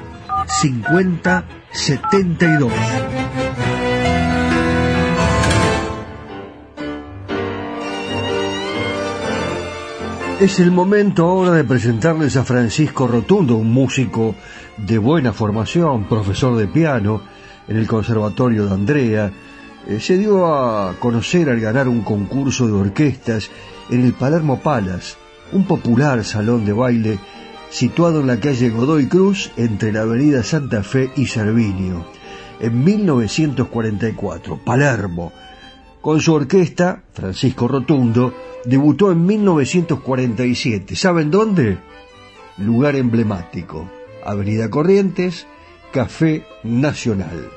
50 0.47 1.45
72. 1.73 2.71
Es 10.39 10.61
el 10.61 10.71
momento 10.71 11.25
ahora 11.25 11.51
de 11.51 11.65
presentarles 11.65 12.37
a 12.37 12.45
Francisco 12.45 13.05
Rotundo, 13.05 13.57
un 13.57 13.73
músico 13.73 14.33
de 14.77 14.97
buena 14.97 15.33
formación, 15.33 16.05
profesor 16.05 16.55
de 16.55 16.67
piano 16.67 17.21
en 17.67 17.75
el 17.75 17.85
Conservatorio 17.85 18.67
de 18.67 18.73
Andrea. 18.73 19.33
Eh, 19.87 19.99
se 19.99 20.17
dio 20.17 20.47
a 20.47 20.95
conocer 20.99 21.49
al 21.49 21.59
ganar 21.59 21.87
un 21.87 22.01
concurso 22.01 22.67
de 22.67 22.73
orquestas 22.73 23.51
en 23.89 24.03
el 24.03 24.13
Palermo 24.13 24.59
Palace, 24.59 25.15
un 25.51 25.65
popular 25.65 26.23
salón 26.23 26.65
de 26.65 26.73
baile 26.73 27.19
situado 27.69 28.21
en 28.21 28.27
la 28.27 28.39
calle 28.39 28.69
Godoy 28.69 29.07
Cruz 29.07 29.51
entre 29.57 29.91
la 29.91 30.01
avenida 30.01 30.43
Santa 30.43 30.81
Fe 30.81 31.11
y 31.15 31.27
Servinio. 31.27 32.05
En 32.59 32.83
1944, 32.83 34.59
Palermo, 34.63 35.31
con 36.01 36.21
su 36.21 36.33
orquesta, 36.33 37.03
Francisco 37.13 37.67
Rotundo, 37.67 38.33
debutó 38.63 39.11
en 39.11 39.25
1947. 39.25 40.95
¿Saben 40.95 41.29
dónde? 41.29 41.77
Lugar 42.57 42.95
emblemático. 42.95 43.89
Avenida 44.23 44.69
Corrientes, 44.69 45.45
Café 45.91 46.45
Nacional. 46.63 47.49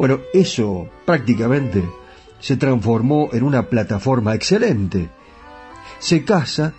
Bueno, 0.00 0.20
eso 0.32 0.88
prácticamente 1.04 1.86
se 2.40 2.56
transformó 2.56 3.28
en 3.34 3.42
una 3.42 3.68
plataforma 3.68 4.34
excelente. 4.34 5.10
Se 5.98 6.24
casa 6.24 6.72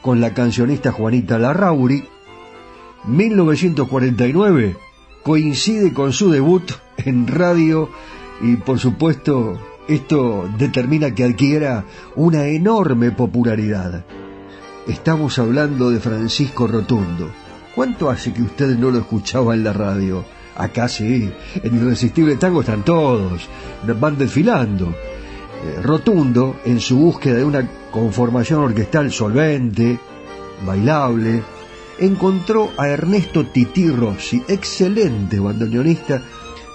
con 0.00 0.22
la 0.22 0.32
cancionista 0.32 0.90
Juanita 0.90 1.38
Larrauri. 1.38 2.08
1949 3.04 4.78
coincide 5.22 5.92
con 5.92 6.14
su 6.14 6.30
debut 6.30 6.72
en 6.96 7.26
radio 7.26 7.90
y 8.40 8.56
por 8.56 8.78
supuesto 8.78 9.60
esto 9.86 10.48
determina 10.56 11.14
que 11.14 11.24
adquiera 11.24 11.84
una 12.16 12.46
enorme 12.46 13.10
popularidad. 13.10 14.06
Estamos 14.88 15.38
hablando 15.38 15.90
de 15.90 16.00
Francisco 16.00 16.66
Rotundo. 16.66 17.30
¿Cuánto 17.74 18.08
hace 18.08 18.32
que 18.32 18.40
usted 18.40 18.78
no 18.78 18.90
lo 18.90 19.00
escuchaba 19.00 19.52
en 19.52 19.62
la 19.62 19.74
radio? 19.74 20.24
Acá 20.56 20.88
sí, 20.88 21.30
en 21.62 21.76
Irresistible 21.76 22.36
Tango 22.36 22.60
están 22.60 22.84
todos, 22.84 23.48
van 23.98 24.18
desfilando. 24.18 24.88
Eh, 24.88 25.80
Rotundo, 25.82 26.56
en 26.64 26.80
su 26.80 26.98
búsqueda 26.98 27.36
de 27.36 27.44
una 27.44 27.68
conformación 27.90 28.60
orquestal 28.60 29.10
solvente, 29.12 29.98
bailable, 30.66 31.42
encontró 31.98 32.70
a 32.76 32.88
Ernesto 32.88 33.46
Tití 33.46 33.88
Rossi, 33.88 34.42
excelente 34.48 35.38
bandoneonista, 35.38 36.20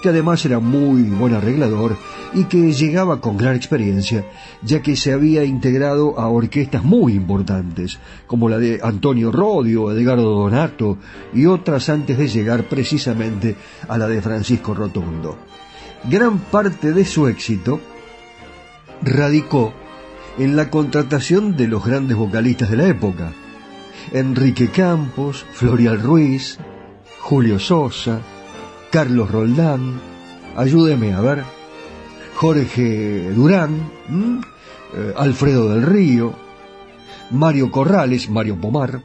que 0.02 0.08
además 0.10 0.44
era 0.44 0.58
muy 0.58 1.02
buen 1.02 1.34
arreglador 1.34 1.96
y 2.34 2.44
que 2.44 2.72
llegaba 2.72 3.20
con 3.20 3.36
gran 3.36 3.56
experiencia, 3.56 4.24
ya 4.62 4.82
que 4.82 4.96
se 4.96 5.12
había 5.12 5.44
integrado 5.44 6.18
a 6.18 6.28
orquestas 6.28 6.84
muy 6.84 7.14
importantes, 7.14 7.98
como 8.26 8.48
la 8.48 8.58
de 8.58 8.80
Antonio 8.82 9.32
Rodio, 9.32 9.90
Edgardo 9.90 10.30
Donato 10.30 10.98
y 11.34 11.46
otras 11.46 11.88
antes 11.88 12.18
de 12.18 12.28
llegar 12.28 12.64
precisamente 12.64 13.56
a 13.88 13.98
la 13.98 14.08
de 14.08 14.22
Francisco 14.22 14.74
Rotundo. 14.74 15.38
Gran 16.04 16.38
parte 16.38 16.92
de 16.92 17.04
su 17.04 17.26
éxito 17.26 17.80
radicó 19.02 19.72
en 20.38 20.54
la 20.54 20.70
contratación 20.70 21.56
de 21.56 21.66
los 21.66 21.84
grandes 21.84 22.16
vocalistas 22.16 22.70
de 22.70 22.76
la 22.76 22.86
época, 22.86 23.32
Enrique 24.12 24.68
Campos, 24.68 25.44
Florial 25.52 26.00
Ruiz, 26.00 26.58
Julio 27.20 27.58
Sosa, 27.58 28.20
Carlos 28.90 29.30
Roldán, 29.30 30.00
ayúdeme 30.56 31.12
a 31.12 31.20
ver. 31.20 31.44
Jorge 32.34 33.30
Durán, 33.30 33.90
eh, 34.94 35.12
Alfredo 35.16 35.70
del 35.70 35.82
Río, 35.82 36.32
Mario 37.30 37.70
Corrales, 37.70 38.30
Mario 38.30 38.56
Pomar, 38.60 39.02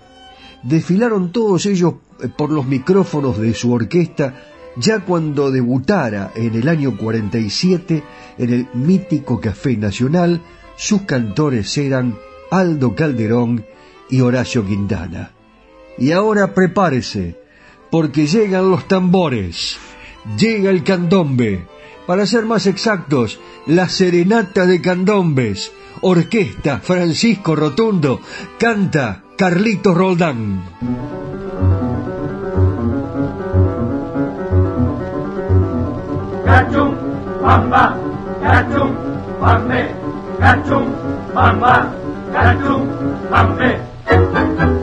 desfilaron 0.61 1.31
todos 1.31 1.65
ellos 1.65 1.95
eh, 2.21 2.29
por 2.29 2.51
los 2.51 2.65
micrófonos 2.65 3.39
de 3.39 3.53
su 3.53 3.71
orquesta 3.73 4.33
ya 4.75 5.01
cuando 5.01 5.51
debutara 5.51 6.31
en 6.35 6.55
el 6.55 6.67
año 6.67 6.97
47 6.97 8.03
en 8.37 8.53
el 8.53 8.67
mítico 8.73 9.39
Café 9.39 9.77
Nacional, 9.77 10.41
sus 10.75 11.03
cantores 11.03 11.77
eran 11.77 12.17
Aldo 12.49 12.95
Calderón 12.95 13.65
y 14.09 14.21
Horacio 14.21 14.65
Quintana. 14.65 15.31
Y 15.97 16.11
ahora 16.11 16.53
prepárese, 16.53 17.42
porque 17.93 18.25
llegan 18.25 18.71
los 18.71 18.87
tambores, 18.87 19.77
llega 20.35 20.71
el 20.71 20.83
candombe, 20.83 21.67
para 22.07 22.25
ser 22.25 22.43
más 22.43 22.65
exactos, 22.65 23.39
la 23.67 23.87
serenata 23.87 24.65
de 24.65 24.81
candombes, 24.81 25.71
orquesta 26.01 26.79
Francisco 26.79 27.55
Rotundo, 27.55 28.19
canta 28.57 29.21
Carlito 29.37 29.93
Roldán. 29.93 30.63
Cachum, 36.45 36.95
bamba, 37.43 37.95
cachum, 38.41 38.91
bambe, 39.39 39.91
cachum, 40.39 40.85
bamba, 41.35 41.95
cachum, 42.33 42.87
bambe. 43.29 44.82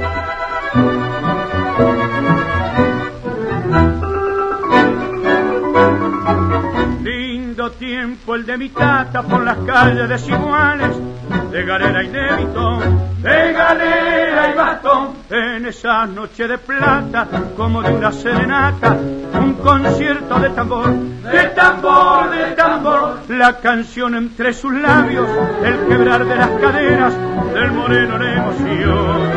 Tiempo 7.69 8.35
el 8.37 8.47
de 8.47 8.57
mi 8.57 8.71
tata 8.71 9.23
por 9.23 9.45
las 9.45 9.59
calles 9.59 10.09
desiguales 10.09 10.97
de 11.51 11.63
galera 11.63 12.03
y 12.03 12.09
de 12.09 12.21
de 13.21 13.53
galera 13.53 14.51
y 14.51 14.57
bastón, 14.57 15.09
en 15.29 15.67
esa 15.67 16.07
noche 16.07 16.49
de 16.49 16.57
plata, 16.57 17.29
como 17.55 17.83
de 17.83 17.93
una 17.93 18.11
serenata, 18.13 18.97
un 19.39 19.55
concierto 19.63 20.41
de 20.41 20.51
tambor, 20.51 20.91
de 20.91 21.45
tambor, 21.49 22.31
de 22.31 22.53
tambor, 22.53 23.19
la 23.29 23.59
canción 23.59 24.15
entre 24.15 24.55
sus 24.55 24.73
labios, 24.73 25.29
el 25.63 25.87
quebrar 25.87 26.25
de 26.25 26.37
las 26.37 26.49
caderas 26.49 27.15
del 27.53 27.73
moreno 27.73 28.19
de 28.19 28.33
emoción. 28.33 29.31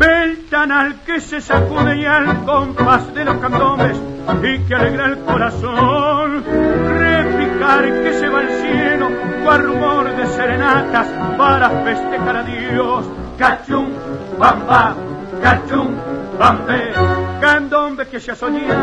Ventanal 0.00 0.96
que 1.06 1.20
se 1.20 1.40
sacude 1.40 1.98
y 1.98 2.04
al 2.04 2.44
compás 2.44 3.14
de 3.14 3.24
los 3.24 3.36
candombes 3.36 3.96
y 4.42 4.58
que 4.66 4.74
alegra 4.74 5.06
el 5.06 5.18
corazón. 5.18 6.44
Que 7.74 8.12
se 8.20 8.28
va 8.28 8.38
al 8.38 8.48
cielo, 8.48 9.08
con 9.44 9.62
rumor 9.64 10.16
de 10.16 10.26
serenatas 10.28 11.08
para 11.36 11.68
festejar 11.70 12.36
a 12.36 12.42
Dios. 12.44 13.04
Cachum, 13.36 13.88
bamba, 14.38 14.94
cachum, 15.42 15.88
bambe, 16.38 16.92
candombe 17.40 18.06
que 18.06 18.20
se 18.20 18.36
soñar 18.36 18.78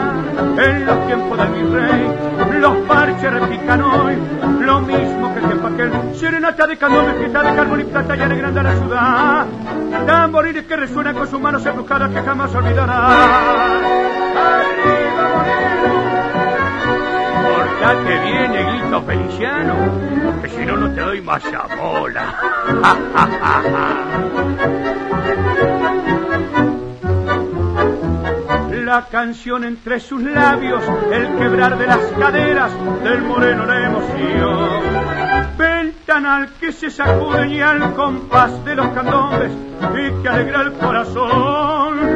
en 0.58 0.86
los 0.86 1.08
tiempos 1.08 1.38
del 1.38 1.48
virrey. 1.48 2.60
Los 2.60 2.78
parches 2.80 3.32
repican 3.32 3.82
hoy, 3.82 4.18
lo 4.60 4.82
mismo 4.82 5.34
que 5.34 5.40
el 5.40 5.46
tiempo 5.46 5.68
aquel. 5.68 5.92
Serenata 6.16 6.68
de 6.68 6.78
candombe, 6.78 7.14
fiesta 7.14 7.44
de 7.44 7.56
carbón 7.56 7.80
y 7.80 7.84
plata 7.86 8.18
y 8.18 8.22
alegrando 8.22 8.62
la 8.62 8.76
ciudad. 8.76 9.46
Tamborines 10.06 10.66
que 10.66 10.76
resuenan 10.76 11.16
con 11.16 11.28
sus 11.30 11.40
manos 11.40 11.66
embrujadas 11.66 12.10
que 12.10 12.22
jamás 12.22 12.54
olvidará. 12.54 13.08
Arriba, 14.36 15.30
Moreno. 15.34 16.01
Porta 17.82 18.04
que 18.04 18.20
viene, 18.20 18.74
Guito 18.74 19.02
Feliciano, 19.02 19.76
que 20.42 20.50
si 20.50 20.66
no, 20.66 20.78
no 20.78 20.94
te 20.94 21.02
doy 21.02 21.20
más 21.22 21.42
bola. 21.78 22.36
La 28.86 29.06
canción 29.06 29.64
entre 29.64 30.00
sus 30.00 30.22
labios, 30.22 30.84
el 31.12 31.38
quebrar 31.38 31.78
de 31.78 31.88
las 31.88 32.00
caderas 32.20 32.72
del 33.04 33.22
moreno 33.22 33.66
de 33.66 33.86
emoción. 33.86 34.70
Ventanal 35.58 36.50
que 36.60 36.72
se 36.74 36.92
sacude 36.92 37.48
y 37.48 37.62
al 37.62 37.94
compás 37.94 38.64
de 38.66 38.76
los 38.76 38.88
candombes 38.90 39.52
y 39.94 40.22
que 40.22 40.30
alegra 40.30 40.62
el 40.64 40.74
corazón. 40.74 42.11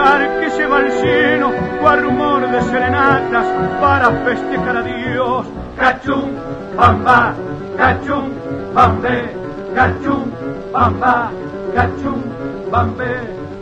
Que 0.00 0.50
se 0.52 0.66
va 0.66 0.78
al 0.78 0.90
cielo, 0.92 1.52
cual 1.78 2.02
rumor 2.02 2.50
de 2.50 2.62
serenatas 2.62 3.44
para 3.82 4.10
festejar 4.24 4.78
a 4.78 4.82
Dios. 4.82 5.46
Cachum, 5.76 6.30
bamba, 6.74 7.34
cachum, 7.76 8.30
bambe, 8.72 9.36
cachum, 9.74 10.30
bamba, 10.72 11.30
cachum, 11.74 12.22
bambe, 12.70 13.12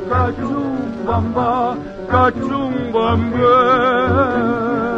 cachum, 0.09 1.05
bamba, 1.05 1.77
cachum, 2.09 2.93
bambe. 2.93 4.98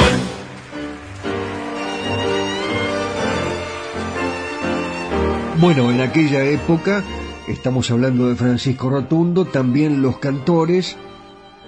Bueno, 5.61 5.91
en 5.91 6.01
aquella 6.01 6.43
época, 6.43 7.03
estamos 7.47 7.91
hablando 7.91 8.27
de 8.27 8.35
Francisco 8.35 8.89
Rotundo, 8.89 9.45
también 9.45 10.01
los 10.01 10.17
cantores 10.17 10.97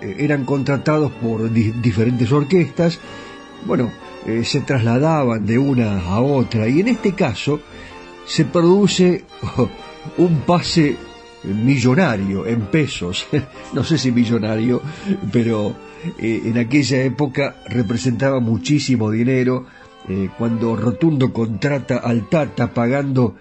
eh, 0.02 0.16
eran 0.18 0.46
contratados 0.46 1.12
por 1.12 1.52
di 1.52 1.70
diferentes 1.74 2.32
orquestas, 2.32 3.00
bueno, 3.68 3.92
eh, 4.26 4.44
se 4.46 4.62
trasladaban 4.62 5.46
de 5.46 5.60
una 5.60 6.00
a 6.08 6.22
otra 6.22 6.68
y 6.68 6.80
en 6.80 6.88
este 6.88 7.14
caso 7.14 7.60
se 8.26 8.46
produce 8.46 9.26
un 10.18 10.40
pase 10.40 10.98
millonario 11.44 12.48
en 12.48 12.62
pesos, 12.62 13.28
no 13.74 13.84
sé 13.84 14.00
si 14.00 14.12
millonario, 14.12 14.82
pero 15.32 15.76
eh, 16.18 16.42
en 16.46 16.58
aquella 16.58 17.04
época 17.04 17.58
representaba 17.68 18.40
muchísimo 18.40 19.12
dinero 19.12 19.68
cuando 20.38 20.76
Rotundo 20.76 21.32
contrata 21.32 22.00
al 22.00 22.28
Tata 22.28 22.74
pagando 22.74 23.36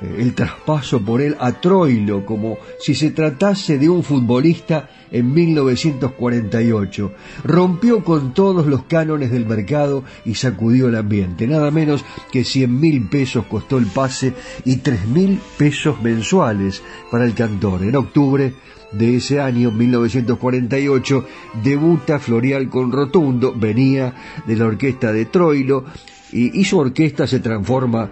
el 0.00 0.34
traspaso 0.34 1.00
por 1.00 1.20
él 1.20 1.36
a 1.38 1.52
Troilo 1.52 2.24
como 2.24 2.58
si 2.78 2.94
se 2.94 3.10
tratase 3.10 3.78
de 3.78 3.88
un 3.88 4.02
futbolista 4.02 4.88
en 5.10 5.32
1948. 5.32 7.12
Rompió 7.44 8.02
con 8.02 8.32
todos 8.32 8.66
los 8.66 8.84
cánones 8.84 9.30
del 9.30 9.46
mercado 9.46 10.04
y 10.24 10.34
sacudió 10.34 10.88
el 10.88 10.96
ambiente. 10.96 11.46
Nada 11.46 11.70
menos 11.70 12.04
que 12.32 12.44
100 12.44 12.80
mil 12.80 13.08
pesos 13.08 13.46
costó 13.46 13.78
el 13.78 13.86
pase 13.86 14.34
y 14.64 14.76
3 14.76 15.06
mil 15.08 15.40
pesos 15.58 16.00
mensuales 16.02 16.82
para 17.10 17.24
el 17.24 17.34
cantor. 17.34 17.82
En 17.82 17.96
octubre 17.96 18.54
de 18.92 19.16
ese 19.16 19.40
año, 19.40 19.70
1948, 19.70 21.26
debuta 21.62 22.18
Florial 22.18 22.68
con 22.68 22.90
Rotundo, 22.90 23.54
venía 23.54 24.14
de 24.46 24.56
la 24.56 24.66
orquesta 24.66 25.12
de 25.12 25.26
Troilo 25.26 25.84
y, 26.32 26.58
y 26.60 26.64
su 26.64 26.78
orquesta 26.78 27.26
se 27.26 27.40
transforma 27.40 28.10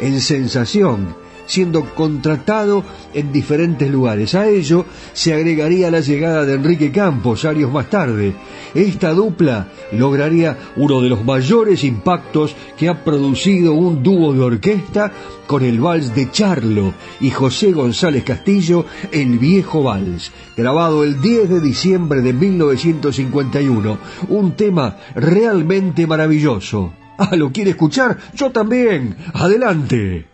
en 0.00 0.20
sensación, 0.20 1.14
siendo 1.46 1.84
contratado 1.94 2.84
en 3.12 3.32
diferentes 3.32 3.90
lugares. 3.90 4.34
A 4.34 4.48
ello 4.48 4.86
se 5.12 5.34
agregaría 5.34 5.90
la 5.90 6.00
llegada 6.00 6.44
de 6.44 6.54
Enrique 6.54 6.92
Campos 6.92 7.44
años 7.44 7.72
más 7.72 7.90
tarde. 7.90 8.34
Esta 8.74 9.12
dupla 9.12 9.68
lograría 9.92 10.56
uno 10.76 11.00
de 11.00 11.08
los 11.08 11.24
mayores 11.24 11.82
impactos 11.82 12.54
que 12.78 12.88
ha 12.88 13.02
producido 13.02 13.74
un 13.74 14.02
dúo 14.02 14.32
de 14.32 14.40
orquesta 14.40 15.12
con 15.48 15.64
el 15.64 15.80
vals 15.80 16.14
de 16.14 16.30
Charlo 16.30 16.94
y 17.20 17.30
José 17.30 17.72
González 17.72 18.22
Castillo, 18.22 18.86
El 19.10 19.38
Viejo 19.40 19.82
Vals, 19.82 20.30
grabado 20.56 21.02
el 21.02 21.20
10 21.20 21.48
de 21.50 21.60
diciembre 21.60 22.22
de 22.22 22.32
1951. 22.32 23.98
Un 24.28 24.52
tema 24.52 24.96
realmente 25.16 26.06
maravilloso. 26.06 26.99
Ah, 27.22 27.36
¿lo 27.36 27.52
quiere 27.52 27.72
escuchar? 27.72 28.16
Yo 28.34 28.50
también. 28.50 29.14
Adelante. 29.34 30.26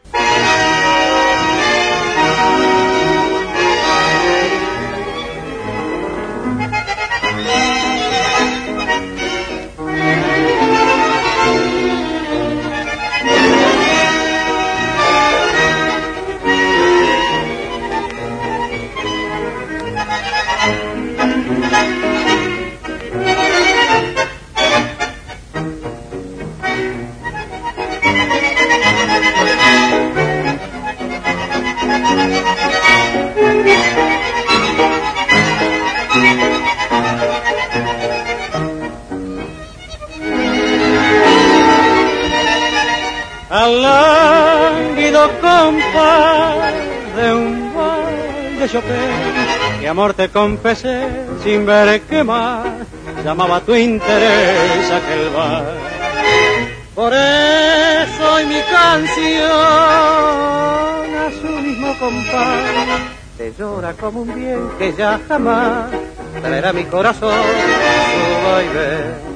Y 49.83 49.87
amor 49.87 50.15
te 50.15 50.29
confesé 50.29 51.07
sin 51.43 51.65
ver 51.65 52.03
qué 52.03 52.23
más 52.25 52.67
llamaba 53.25 53.61
tu 53.61 53.75
interés 53.75 54.91
aquel 54.91 55.31
bar. 55.31 55.65
Por 56.95 57.13
eso 57.13 58.35
hoy 58.35 58.47
mi 58.47 58.61
canción 58.71 59.51
a 61.15 61.31
su 61.41 61.49
mismo 61.63 61.99
compás 61.99 63.17
te 63.37 63.53
llora 63.59 63.93
como 63.93 64.23
un 64.23 64.35
bien 64.35 64.71
que 64.79 64.95
ya 64.95 65.21
jamás 65.29 65.91
traerá 66.41 66.73
mi 66.73 66.85
corazón 66.85 67.33
su 67.33 68.49
baile. 68.49 69.36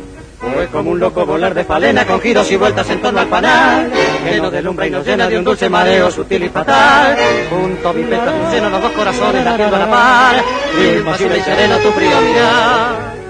Fue 0.55 0.67
como 0.69 0.91
un 0.91 1.01
loco 1.01 1.25
volar 1.25 1.55
de 1.55 1.65
falena 1.65 2.07
con 2.07 2.21
giros 2.21 2.51
y 2.51 2.57
vueltas 2.57 2.89
en 2.91 3.01
torno 3.01 3.21
al 3.21 3.29
panal, 3.29 3.91
lleno 4.25 4.51
de 4.51 4.63
lumbre 4.63 4.89
y 4.89 4.91
nos 4.91 5.07
llena 5.07 5.29
de 5.29 5.39
un 5.39 5.45
dulce 5.45 5.69
mareo 5.69 6.11
sutil 6.11 6.45
y 6.45 6.49
fatal. 6.49 7.17
Junto 7.49 7.89
a 7.89 7.93
mi 7.93 8.05
pecho 8.05 8.25
tu 8.25 8.51
seno 8.51 8.71
los 8.71 8.83
dos 8.83 8.93
corazones 8.93 9.45
latiendo 9.45 9.77
a 9.77 9.79
la 9.79 9.91
par, 9.91 10.37
impasible 10.97 11.39
y 11.39 11.41
sereno 11.43 11.77
tu 11.79 11.91
frío 11.93 12.21
mirar. 12.21 13.21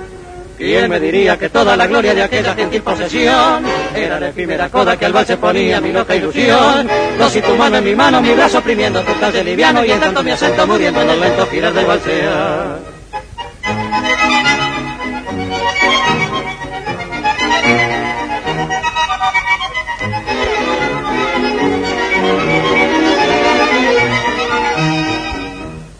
¿Quién 0.61 0.91
me 0.91 1.01
diría 1.01 1.39
que 1.39 1.49
toda 1.49 1.75
la 1.75 1.87
gloria 1.87 2.15
de 2.15 2.23
aquella 2.23 2.55
gentil 2.55 2.83
posesión 2.83 3.65
era 3.97 4.21
la 4.21 4.29
efímera 4.29 4.69
coda 4.69 4.95
que 4.95 5.07
al 5.07 5.13
bal 5.15 5.25
se 5.25 5.39
ponía 5.39 5.81
mi 5.81 5.91
loca 5.91 6.15
ilusión? 6.15 6.87
Dos 7.19 7.35
y 7.35 7.41
tu 7.41 7.57
mano 7.57 7.79
en 7.79 7.85
mi 7.85 7.95
mano, 7.95 8.21
mi 8.21 8.35
brazo 8.35 8.59
oprimiendo 8.59 9.01
tu 9.01 9.13
talle 9.15 9.43
liviano 9.43 9.83
y 9.83 9.91
en 9.91 10.01
tanto 10.01 10.23
mi 10.23 10.33
acento 10.33 10.67
muriendo 10.67 11.01
en 11.01 11.11
el 11.11 11.21
lento 11.21 11.47
girar 11.47 11.73
del 11.73 11.87
balsear. 11.87 12.90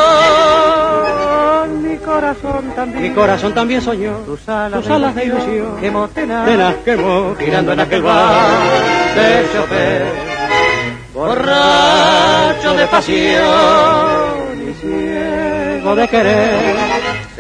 mi 1.84 1.98
corazón 1.98 2.72
también, 2.76 3.04
mi 3.04 3.10
corazón 3.10 3.54
también 3.54 3.82
soñó. 3.82 4.18
Tus 4.20 4.48
alas, 4.48 4.88
alas 4.88 5.16
de 5.16 5.26
ilusión, 5.26 5.78
quemó 5.82 6.08
tenaz, 6.10 6.46
tenaz 6.46 6.76
quemó, 6.86 7.36
girando 7.36 7.74
en 7.74 7.80
aquel 7.80 8.04
bar 8.04 8.52
de 9.16 9.48
chofer, 9.52 10.06
borracho 11.14 12.74
de 12.76 12.88
pasión. 12.88 13.44
Y 14.70 14.74
ciego 14.82 15.96
de 15.96 16.08
querer, 16.08 16.76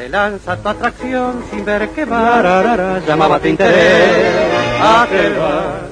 se 0.05 0.09
lanza 0.09 0.55
tu 0.57 0.69
atracción 0.69 1.43
sin 1.49 1.65
ver 1.65 1.89
qué 1.89 2.05
va, 2.05 2.99
llamaba 3.07 3.39
tu 3.39 3.47
interés, 3.47 4.35
aquel 4.79 5.33
bar 5.33 5.85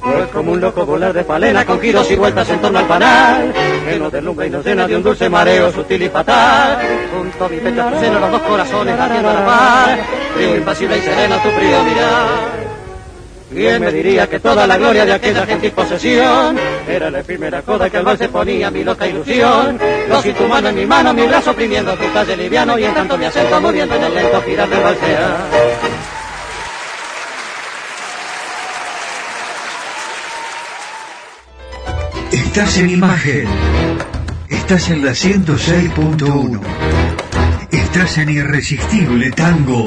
fue 0.00 0.28
como 0.28 0.52
un 0.52 0.60
loco 0.60 0.86
volar 0.86 1.12
de 1.12 1.24
falena 1.24 1.66
con 1.66 1.80
giros 1.80 2.08
y 2.12 2.14
vueltas 2.14 2.48
en 2.48 2.60
torno 2.60 2.78
al 2.78 2.86
panal, 2.86 3.52
lleno 3.84 4.08
de 4.08 4.22
lumbre 4.22 4.46
y 4.46 4.50
nos 4.50 4.64
llena 4.64 4.86
de 4.86 4.94
un 4.94 5.02
dulce 5.02 5.28
mareo 5.28 5.72
sutil 5.72 6.00
y 6.00 6.08
fatal. 6.08 6.78
Junto 7.12 7.44
a 7.44 7.48
mi 7.48 7.56
pecho 7.56 7.82
tu 7.86 7.98
seno 7.98 8.20
los 8.20 8.30
dos 8.30 8.42
corazones 8.42 8.96
latiendo 8.96 9.30
a 9.30 9.34
la 9.34 9.44
par, 9.44 9.98
frío 10.36 10.56
impasible 10.56 10.98
y 10.98 11.00
sereno 11.00 11.34
tu 11.38 11.48
frío 11.48 11.82
mirar. 11.82 12.65
¿Quién 13.56 13.80
me 13.80 13.90
diría 13.90 14.28
que 14.28 14.38
toda 14.38 14.66
la 14.66 14.76
gloria 14.76 15.06
de 15.06 15.14
aquella 15.14 15.46
gentil 15.46 15.72
posesión 15.72 16.58
era 16.86 17.10
la 17.10 17.22
primera 17.22 17.62
coda 17.62 17.88
que 17.88 17.96
al 17.96 18.04
mal 18.04 18.18
se 18.18 18.28
ponía 18.28 18.70
mi 18.70 18.84
loca 18.84 19.06
ilusión? 19.06 19.80
Dos 20.10 20.26
y 20.26 20.32
tu 20.34 20.46
mano 20.46 20.68
en 20.68 20.74
mi 20.74 20.84
mano, 20.84 21.14
mi 21.14 21.22
brazo 21.22 21.52
oprimiendo 21.52 21.96
tu 21.96 22.04
talle 22.08 22.36
liviano 22.36 22.78
y 22.78 22.84
en 22.84 22.92
tanto 22.92 23.16
me 23.16 23.24
acento 23.24 23.58
muriendo 23.58 23.94
en 23.94 24.04
el 24.04 24.14
lento 24.14 24.42
girar 24.42 24.68
del 24.68 24.82
balsear. 24.82 25.36
Estás 32.32 32.76
en 32.76 32.90
imagen. 32.90 33.48
Estás 34.50 34.90
en 34.90 35.02
la 35.02 35.12
106.1. 35.12 36.60
Estás 37.70 38.18
en 38.18 38.28
Irresistible 38.28 39.30
Tango. 39.30 39.86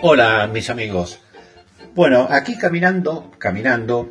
Hola, 0.00 0.46
mis 0.46 0.70
amigos. 0.70 1.18
Bueno, 1.92 2.28
aquí 2.30 2.56
caminando, 2.56 3.32
caminando, 3.36 4.08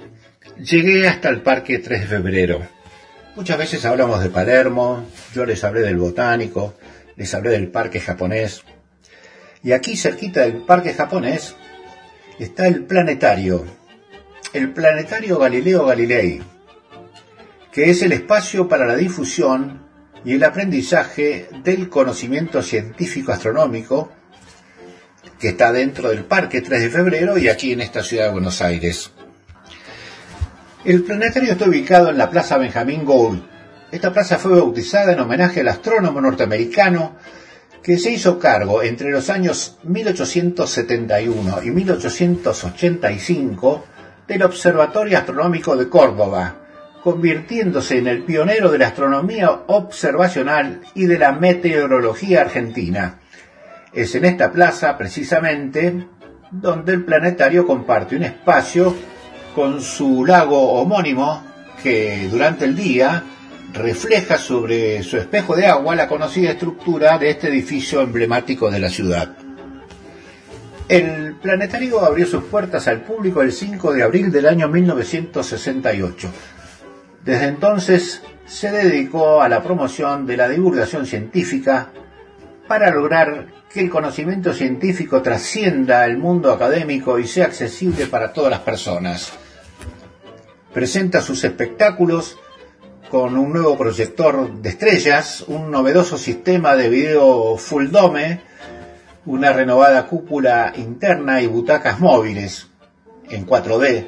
llegué 0.57 1.07
hasta 1.07 1.29
el 1.29 1.41
Parque 1.41 1.79
3 1.79 2.01
de 2.01 2.07
Febrero. 2.07 2.67
Muchas 3.37 3.57
veces 3.57 3.85
hablamos 3.85 4.21
de 4.21 4.29
Palermo, 4.29 5.05
yo 5.33 5.45
les 5.45 5.63
hablé 5.63 5.79
del 5.83 5.95
botánico, 5.95 6.73
les 7.15 7.33
hablé 7.33 7.51
del 7.51 7.69
parque 7.69 8.01
japonés. 8.01 8.63
Y 9.63 9.71
aquí 9.71 9.95
cerquita 9.95 10.41
del 10.41 10.57
parque 10.57 10.93
japonés 10.93 11.55
está 12.37 12.67
el 12.67 12.83
planetario, 12.83 13.63
el 14.51 14.73
planetario 14.73 15.39
Galileo 15.39 15.85
Galilei, 15.85 16.41
que 17.71 17.91
es 17.91 18.01
el 18.01 18.11
espacio 18.11 18.67
para 18.67 18.85
la 18.85 18.97
difusión 18.97 19.87
y 20.25 20.33
el 20.33 20.43
aprendizaje 20.43 21.47
del 21.63 21.87
conocimiento 21.87 22.61
científico 22.61 23.31
astronómico 23.31 24.11
que 25.39 25.49
está 25.49 25.71
dentro 25.71 26.09
del 26.09 26.25
Parque 26.25 26.61
3 26.61 26.81
de 26.81 26.89
Febrero 26.89 27.37
y 27.37 27.47
aquí 27.47 27.73
en 27.73 27.81
esta 27.81 28.01
ciudad 28.03 28.25
de 28.25 28.31
Buenos 28.31 28.59
Aires. 28.61 29.11
El 30.83 31.03
planetario 31.03 31.51
está 31.51 31.65
ubicado 31.65 32.09
en 32.09 32.17
la 32.17 32.27
Plaza 32.29 32.57
Benjamín 32.57 33.05
Gould. 33.05 33.43
Esta 33.91 34.11
plaza 34.11 34.37
fue 34.37 34.53
bautizada 34.53 35.13
en 35.13 35.19
homenaje 35.19 35.59
al 35.61 35.67
astrónomo 35.67 36.19
norteamericano 36.21 37.15
que 37.83 37.97
se 37.97 38.11
hizo 38.11 38.39
cargo 38.39 38.83
entre 38.83 39.11
los 39.11 39.29
años 39.29 39.77
1871 39.83 41.63
y 41.63 41.71
1885 41.71 43.85
del 44.27 44.43
Observatorio 44.43 45.17
Astronómico 45.17 45.77
de 45.77 45.87
Córdoba, 45.87 46.55
convirtiéndose 47.01 47.99
en 47.99 48.07
el 48.07 48.23
pionero 48.23 48.69
de 48.71 48.79
la 48.79 48.87
astronomía 48.87 49.49
observacional 49.67 50.81
y 50.95 51.05
de 51.05 51.17
la 51.17 51.31
meteorología 51.31 52.41
argentina 52.41 53.19
es 53.97 54.13
en 54.13 54.25
esta 54.25 54.51
plaza, 54.51 54.95
precisamente, 54.95 56.05
donde 56.51 56.93
el 56.93 57.03
planetario 57.03 57.65
comparte 57.65 58.15
un 58.15 58.23
espacio 58.23 58.95
con 59.55 59.81
su 59.81 60.23
lago 60.23 60.73
homónimo 60.73 61.43
que 61.81 62.27
durante 62.29 62.65
el 62.65 62.75
día 62.75 63.23
refleja 63.73 64.37
sobre 64.37 65.01
su 65.01 65.17
espejo 65.17 65.55
de 65.55 65.65
agua 65.65 65.95
la 65.95 66.07
conocida 66.07 66.51
estructura 66.51 67.17
de 67.17 67.31
este 67.31 67.47
edificio 67.47 68.01
emblemático 68.01 68.69
de 68.69 68.79
la 68.79 68.89
ciudad. 68.89 69.35
El 70.87 71.35
planetario 71.41 71.99
abrió 72.05 72.27
sus 72.27 72.43
puertas 72.43 72.87
al 72.87 73.01
público 73.01 73.41
el 73.41 73.51
5 73.51 73.93
de 73.93 74.03
abril 74.03 74.31
del 74.31 74.45
año 74.45 74.67
1968. 74.67 76.29
Desde 77.25 77.47
entonces 77.47 78.21
se 78.45 78.71
dedicó 78.71 79.41
a 79.41 79.49
la 79.49 79.63
promoción 79.63 80.27
de 80.27 80.37
la 80.37 80.47
divulgación 80.47 81.07
científica 81.07 81.89
para 82.67 82.91
lograr 82.91 83.56
que 83.69 83.81
el 83.81 83.89
conocimiento 83.89 84.53
científico 84.53 85.21
trascienda 85.21 86.05
el 86.05 86.17
mundo 86.17 86.51
académico 86.51 87.19
y 87.19 87.27
sea 87.27 87.45
accesible 87.45 88.07
para 88.07 88.31
todas 88.33 88.51
las 88.51 88.61
personas. 88.61 89.33
Presenta 90.73 91.21
sus 91.21 91.43
espectáculos 91.43 92.37
con 93.09 93.37
un 93.37 93.53
nuevo 93.53 93.77
proyector 93.77 94.53
de 94.61 94.69
estrellas, 94.69 95.43
un 95.47 95.71
novedoso 95.71 96.17
sistema 96.17 96.75
de 96.75 96.89
video 96.89 97.57
full 97.57 97.87
dome, 97.89 98.41
una 99.25 99.51
renovada 99.53 100.07
cúpula 100.07 100.73
interna 100.75 101.41
y 101.41 101.47
butacas 101.47 101.99
móviles 101.99 102.67
en 103.29 103.45
4D. 103.45 104.07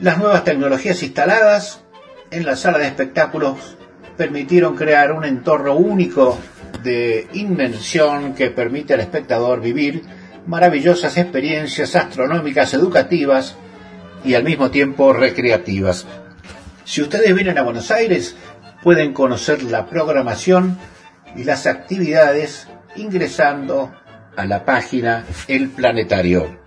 Las 0.00 0.18
nuevas 0.18 0.44
tecnologías 0.44 1.02
instaladas 1.02 1.80
en 2.30 2.44
la 2.44 2.56
sala 2.56 2.78
de 2.78 2.86
espectáculos 2.86 3.76
permitieron 4.16 4.76
crear 4.76 5.12
un 5.12 5.24
entorno 5.24 5.74
único 5.74 6.38
de 6.82 7.28
invención 7.34 8.34
que 8.34 8.50
permite 8.50 8.94
al 8.94 9.00
espectador 9.00 9.60
vivir 9.60 10.02
maravillosas 10.46 11.16
experiencias 11.16 11.94
astronómicas 11.94 12.74
educativas 12.74 13.56
y 14.24 14.34
al 14.34 14.44
mismo 14.44 14.70
tiempo 14.70 15.12
recreativas. 15.12 16.06
Si 16.84 17.02
ustedes 17.02 17.34
vienen 17.34 17.58
a 17.58 17.62
Buenos 17.62 17.90
Aires, 17.90 18.36
pueden 18.82 19.12
conocer 19.12 19.62
la 19.62 19.86
programación 19.86 20.78
y 21.36 21.44
las 21.44 21.66
actividades 21.66 22.68
ingresando 22.96 23.92
a 24.36 24.44
la 24.44 24.64
página 24.64 25.24
El 25.48 25.68
Planetario. 25.68 26.58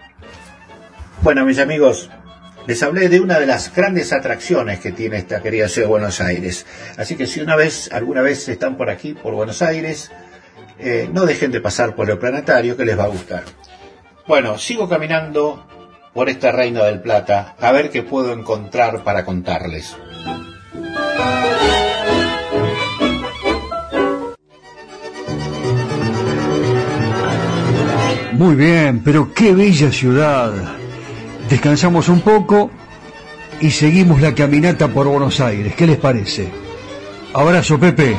Bueno, 1.22 1.46
mis 1.46 1.60
amigos, 1.60 2.10
les 2.68 2.82
hablé 2.82 3.10
de 3.10 3.20
una 3.20 3.40
de 3.40 3.46
las 3.46 3.74
grandes 3.74 4.12
atracciones 4.12 4.80
que 4.80 4.92
tiene 4.92 5.18
esta 5.18 5.42
querida 5.42 5.68
ciudad 5.68 5.88
de 5.88 5.92
Buenos 5.92 6.22
Aires. 6.22 6.66
Así 6.98 7.16
que 7.16 7.28
si 7.28 7.42
una 7.42 7.56
vez, 7.56 7.90
alguna 7.92 8.22
vez 8.22 8.48
están 8.50 8.78
por 8.78 8.90
aquí, 8.90 9.14
por 9.14 9.34
Buenos 9.34 9.62
Aires, 9.62 10.12
eh, 10.80 11.10
no 11.12 11.26
dejen 11.26 11.52
de 11.52 11.62
pasar 11.62 11.96
por 11.96 12.10
el 12.10 12.18
planetario 12.18 12.76
que 12.76 12.86
les 12.86 12.98
va 12.98 13.04
a 13.04 13.08
gustar. 13.08 13.44
Bueno, 14.28 14.58
sigo 14.58 14.90
caminando 14.90 15.68
por 16.14 16.30
esta 16.30 16.52
Reina 16.52 16.84
del 16.86 17.02
Plata 17.02 17.56
a 17.60 17.72
ver 17.72 17.92
qué 17.92 18.02
puedo 18.02 18.34
encontrar 18.34 19.04
para 19.04 19.24
contarles. 19.24 19.96
Muy 28.34 28.56
bien, 28.56 29.02
pero 29.04 29.34
qué 29.34 29.54
bella 29.54 29.92
ciudad 29.92 30.85
descansamos 31.50 32.10
un 32.10 32.22
poco 32.22 32.72
y 33.62 33.72
seguimos 33.72 34.22
la 34.22 34.34
caminata 34.34 34.88
por 34.88 35.08
Buenos 35.08 35.40
Aires. 35.40 35.76
¿Qué 35.76 35.88
les 35.88 35.98
parece? 35.98 36.50
Abrazo, 37.34 37.80
Pepe. 37.80 38.16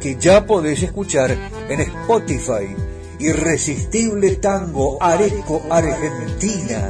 que 0.00 0.16
ya 0.16 0.46
podés 0.46 0.82
escuchar 0.82 1.36
en 1.68 1.80
Spotify. 1.80 2.74
Irresistible 3.18 4.36
Tango 4.36 5.02
Areco 5.02 5.60
Argentina. 5.70 6.88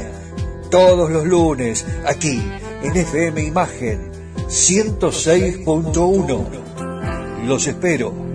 Todos 0.71 1.11
los 1.11 1.25
lunes, 1.25 1.85
aquí 2.05 2.43
en 2.83 2.97
FM 2.97 3.43
Imagen 3.43 4.11
106.1. 4.49 7.47
Los 7.47 7.67
espero. 7.67 8.28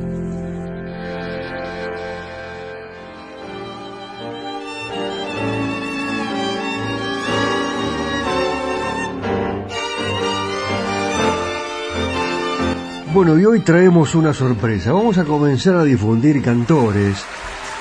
Bueno, 13.13 13.37
y 13.37 13.45
hoy 13.45 13.59
traemos 13.59 14.15
una 14.15 14.33
sorpresa. 14.33 14.91
Vamos 14.91 15.19
a 15.19 15.23
comenzar 15.23 15.75
a 15.75 15.83
difundir 15.83 16.41
cantores 16.41 17.23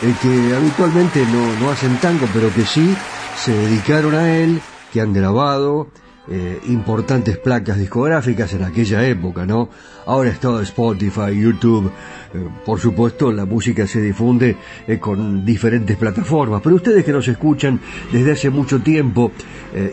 eh, 0.02 0.14
que 0.20 0.54
habitualmente 0.54 1.24
no, 1.24 1.58
no 1.58 1.70
hacen 1.70 1.96
tango, 2.02 2.26
pero 2.34 2.52
que 2.52 2.66
sí 2.66 2.94
se 3.38 3.54
dedicaron 3.54 4.14
a 4.14 4.36
él, 4.36 4.60
que 4.92 5.00
han 5.00 5.14
grabado 5.14 5.88
eh, 6.28 6.60
importantes 6.68 7.36
placas 7.36 7.76
discográficas 7.78 8.54
en 8.54 8.62
aquella 8.62 9.04
época, 9.04 9.44
¿no? 9.44 9.68
Ahora 10.06 10.30
es 10.30 10.38
todo 10.38 10.60
Spotify, 10.60 11.36
YouTube, 11.36 11.90
eh, 12.32 12.48
por 12.64 12.78
supuesto 12.78 13.32
la 13.32 13.44
música 13.44 13.88
se 13.88 14.00
difunde 14.00 14.56
eh, 14.86 15.00
con 15.00 15.44
diferentes 15.44 15.96
plataformas, 15.96 16.60
pero 16.62 16.76
ustedes 16.76 17.04
que 17.04 17.10
nos 17.10 17.26
escuchan 17.26 17.80
desde 18.12 18.30
hace 18.30 18.50
mucho 18.50 18.80
tiempo 18.80 19.32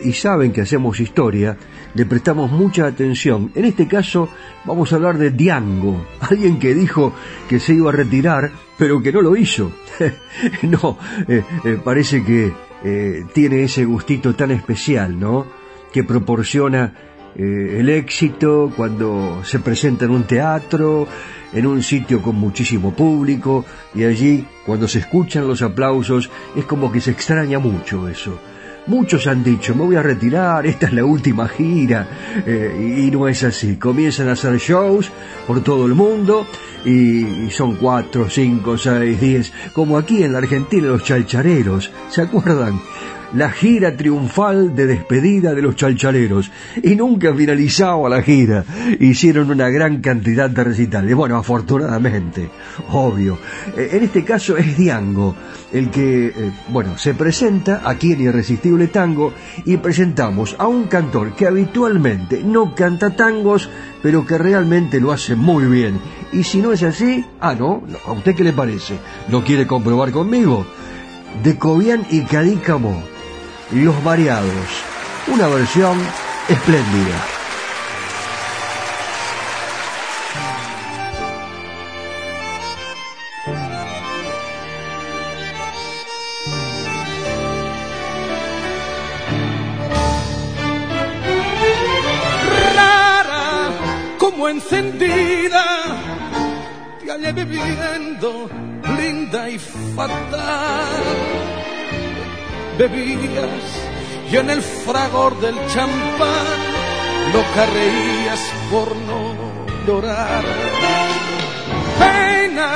y 0.04 0.12
saben 0.12 0.52
que 0.52 0.60
hacemos 0.60 1.00
historia, 1.00 1.56
le 1.94 2.06
prestamos 2.06 2.52
mucha 2.52 2.86
atención. 2.86 3.50
En 3.56 3.64
este 3.64 3.88
caso 3.88 4.28
vamos 4.66 4.92
a 4.92 4.96
hablar 4.96 5.18
de 5.18 5.30
Diango, 5.30 6.06
alguien 6.20 6.60
que 6.60 6.76
dijo 6.76 7.12
que 7.48 7.58
se 7.58 7.74
iba 7.74 7.90
a 7.90 7.94
retirar, 7.94 8.52
pero 8.78 9.02
que 9.02 9.10
no 9.10 9.20
lo 9.20 9.34
hizo. 9.34 9.72
no, 10.62 10.96
parece 11.82 12.22
que 12.22 12.52
tiene 13.32 13.64
ese 13.64 13.84
gustito 13.84 14.36
tan 14.36 14.52
especial, 14.52 15.18
¿no? 15.18 15.59
Que 15.92 16.04
proporciona 16.04 16.94
eh, 17.36 17.76
el 17.78 17.88
éxito 17.88 18.72
cuando 18.76 19.42
se 19.44 19.60
presenta 19.60 20.04
en 20.04 20.10
un 20.10 20.24
teatro, 20.24 21.06
en 21.52 21.66
un 21.66 21.82
sitio 21.82 22.20
con 22.22 22.36
muchísimo 22.36 22.92
público, 22.92 23.64
y 23.94 24.04
allí, 24.04 24.46
cuando 24.66 24.88
se 24.88 25.00
escuchan 25.00 25.46
los 25.46 25.62
aplausos, 25.62 26.30
es 26.56 26.64
como 26.64 26.90
que 26.90 27.00
se 27.00 27.12
extraña 27.12 27.58
mucho 27.58 28.08
eso. 28.08 28.38
Muchos 28.86 29.26
han 29.26 29.44
dicho, 29.44 29.74
me 29.74 29.84
voy 29.84 29.96
a 29.96 30.02
retirar, 30.02 30.66
esta 30.66 30.86
es 30.86 30.92
la 30.92 31.04
última 31.04 31.46
gira, 31.46 32.08
eh, 32.46 33.04
y 33.06 33.10
no 33.10 33.28
es 33.28 33.44
así. 33.44 33.76
Comienzan 33.76 34.28
a 34.28 34.32
hacer 34.32 34.56
shows 34.58 35.10
por 35.46 35.62
todo 35.62 35.86
el 35.86 35.94
mundo, 35.94 36.46
y, 36.84 37.50
son 37.50 37.76
cuatro, 37.76 38.28
cinco, 38.28 38.78
seis, 38.78 39.20
diez, 39.20 39.52
como 39.72 39.98
aquí 39.98 40.22
en 40.22 40.32
la 40.32 40.38
Argentina 40.38 40.88
los 40.88 41.04
chalchareros, 41.04 41.90
¿se 42.08 42.22
acuerdan? 42.22 42.80
La 43.34 43.50
gira 43.50 43.96
triunfal 43.96 44.74
de 44.74 44.86
despedida 44.86 45.54
de 45.54 45.62
los 45.62 45.76
chalchaleros 45.76 46.50
y 46.82 46.96
nunca 46.96 47.34
finalizaba 47.34 48.08
la 48.08 48.22
gira. 48.22 48.64
Hicieron 48.98 49.50
una 49.50 49.68
gran 49.68 50.00
cantidad 50.00 50.50
de 50.50 50.64
recitales. 50.64 51.14
Bueno, 51.14 51.36
afortunadamente, 51.36 52.50
obvio. 52.90 53.38
Eh, 53.76 53.90
en 53.92 54.04
este 54.04 54.24
caso 54.24 54.56
es 54.56 54.76
Diango 54.76 55.34
el 55.72 55.90
que, 55.90 56.26
eh, 56.26 56.32
bueno, 56.68 56.98
se 56.98 57.14
presenta 57.14 57.82
aquí 57.84 58.12
en 58.12 58.22
Irresistible 58.22 58.88
Tango 58.88 59.32
y 59.64 59.76
presentamos 59.76 60.56
a 60.58 60.66
un 60.66 60.84
cantor 60.84 61.34
que 61.34 61.46
habitualmente 61.46 62.42
no 62.42 62.74
canta 62.74 63.14
tangos, 63.14 63.70
pero 64.02 64.26
que 64.26 64.38
realmente 64.38 65.00
lo 65.00 65.12
hace 65.12 65.36
muy 65.36 65.66
bien. 65.66 66.00
Y 66.32 66.42
si 66.42 66.60
no 66.60 66.72
es 66.72 66.82
así, 66.82 67.24
ah, 67.40 67.54
no, 67.54 67.82
¿a 68.06 68.12
usted 68.12 68.34
qué 68.34 68.42
le 68.42 68.52
parece? 68.52 68.98
¿Lo 69.28 69.44
quiere 69.44 69.66
comprobar 69.66 70.10
conmigo? 70.10 70.66
De 71.44 71.56
Cobian 71.56 72.04
y 72.10 72.22
Cadícamo 72.22 73.00
los 73.72 74.02
Variados, 74.02 74.50
una 75.28 75.46
versión 75.46 75.98
espléndida. 76.48 77.26
Como 94.18 94.48
encendida, 94.48 95.64
te 97.00 97.10
hallé 97.10 97.32
viviendo 97.32 98.50
linda 98.96 99.48
y 99.48 99.58
fatal 99.58 101.39
bebías 102.80 103.62
y 104.32 104.36
en 104.36 104.48
el 104.48 104.62
fragor 104.62 105.38
del 105.38 105.54
champán 105.68 106.58
loca 107.32 107.66
reías 107.74 108.40
por 108.70 108.96
no 108.96 109.34
llorar. 109.86 110.44
Pena 111.98 112.70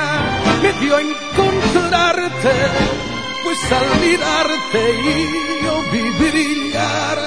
me 0.61 0.73
dio 0.73 0.99
encontrarte, 0.99 2.55
pues 3.43 3.71
al 3.71 3.87
mirarte 4.05 4.83
yo 5.63 5.75
vi 5.91 6.29
brillar 6.29 7.19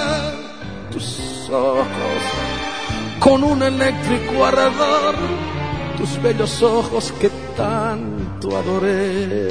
tus 0.93 1.51
ojos 1.51 2.23
con 3.19 3.43
un 3.43 3.61
eléctrico 3.61 4.47
ardor, 4.47 5.17
tus 5.97 6.23
bellos 6.23 6.63
ojos 6.63 7.13
que 7.21 7.29
tanto 7.57 8.57
adoré. 8.57 9.49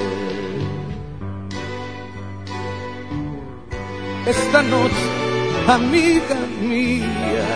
Esta 4.28 4.62
noche, 4.62 5.06
amiga 5.68 6.36
mía. 6.62 7.48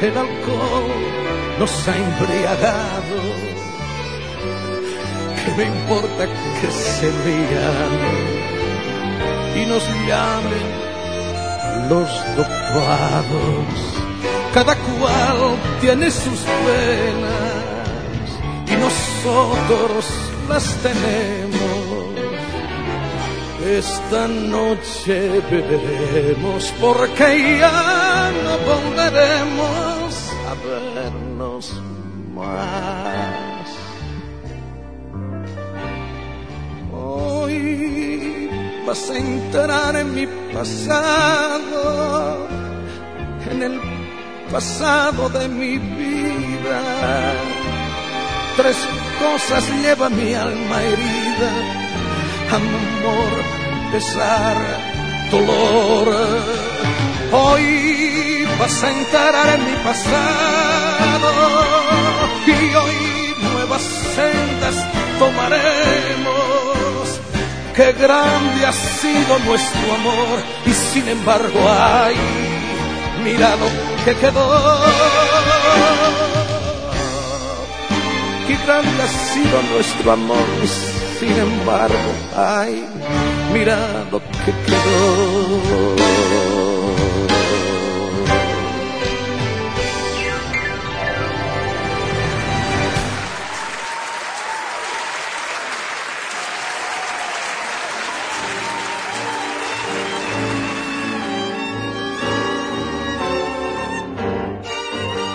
El 0.00 0.16
alcohol 0.16 0.90
nos 1.58 1.88
ha 1.88 1.96
embriagado. 1.96 3.18
¿Qué 5.44 5.50
me 5.56 5.64
importa 5.64 6.26
que 6.60 6.68
se 6.70 7.08
vean 7.24 7.94
y 9.60 9.66
nos 9.66 9.84
llamen 10.06 10.68
los 11.88 12.10
dopados? 12.36 13.74
Cada 14.54 14.74
cual 14.76 15.56
tiene 15.80 16.10
sus 16.10 16.40
penas 16.66 18.28
y 18.68 18.74
nosotros 18.76 20.04
las 20.48 20.64
tenemos 20.76 21.51
esta 23.64 24.26
noche 24.26 25.40
beberemos 25.50 26.72
porque 26.80 27.58
ya 27.58 28.30
no 28.44 28.58
volveremos 28.68 30.30
a 30.48 30.54
vernos 30.66 31.80
más. 32.34 33.68
Hoy 36.92 38.50
vas 38.86 39.10
a 39.10 39.16
entrar 39.16 39.96
en 39.96 40.14
mi 40.14 40.26
pasado, 40.52 42.36
en 43.50 43.62
el 43.62 43.80
pasado 44.50 45.28
de 45.28 45.48
mi 45.48 45.78
vida. 45.78 47.34
Tres 48.56 48.76
cosas 49.18 49.68
lleva 49.82 50.08
mi 50.10 50.34
alma 50.34 50.82
herida 50.82 51.91
amor, 52.54 53.32
pesar, 53.90 54.56
dolor. 55.30 56.08
Hoy 57.32 58.46
vas 58.58 58.82
a 58.82 58.90
entrar 58.90 59.54
en 59.54 59.64
mi 59.70 59.76
pasado 59.82 61.30
y 62.46 62.74
hoy 62.74 63.34
nuevas 63.52 63.82
sendas 64.14 64.76
tomaremos. 65.18 66.32
Qué 67.74 67.92
grande 67.92 68.66
ha 68.66 68.72
sido 68.72 69.38
nuestro 69.46 69.94
amor 69.94 70.38
y 70.66 70.72
sin 70.72 71.08
embargo 71.08 71.58
hay, 71.70 72.16
mirado 73.24 73.66
que 74.04 74.14
quedó. 74.14 74.78
Qué 78.46 78.56
grande 78.66 79.02
ha 79.02 79.08
sido 79.08 79.62
nuestro 79.72 80.12
amor 80.12 81.01
sin 81.22 81.38
embargo, 81.38 82.12
ay, 82.36 82.84
mira 83.52 84.04
lo 84.10 84.18
que 84.18 84.52
quedó. 84.66 86.02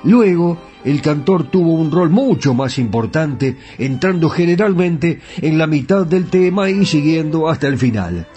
Luego, 0.03 0.57
el 0.83 1.01
cantor 1.01 1.49
tuvo 1.49 1.73
un 1.73 1.91
rol 1.91 2.09
mucho 2.09 2.53
más 2.53 2.77
importante, 2.77 3.57
entrando 3.77 4.29
generalmente 4.29 5.21
en 5.37 5.57
la 5.57 5.67
mitad 5.67 6.05
del 6.05 6.29
tema 6.29 6.69
y 6.69 6.85
siguiendo 6.85 7.47
hasta 7.47 7.67
el 7.67 7.77
final. 7.77 8.27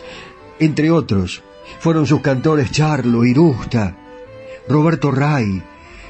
Entre 0.60 0.90
otros, 0.90 1.42
fueron 1.80 2.06
sus 2.06 2.20
cantores 2.20 2.70
Charlo 2.70 3.24
Irusta, 3.24 3.96
Roberto 4.68 5.10
Ray, 5.10 5.62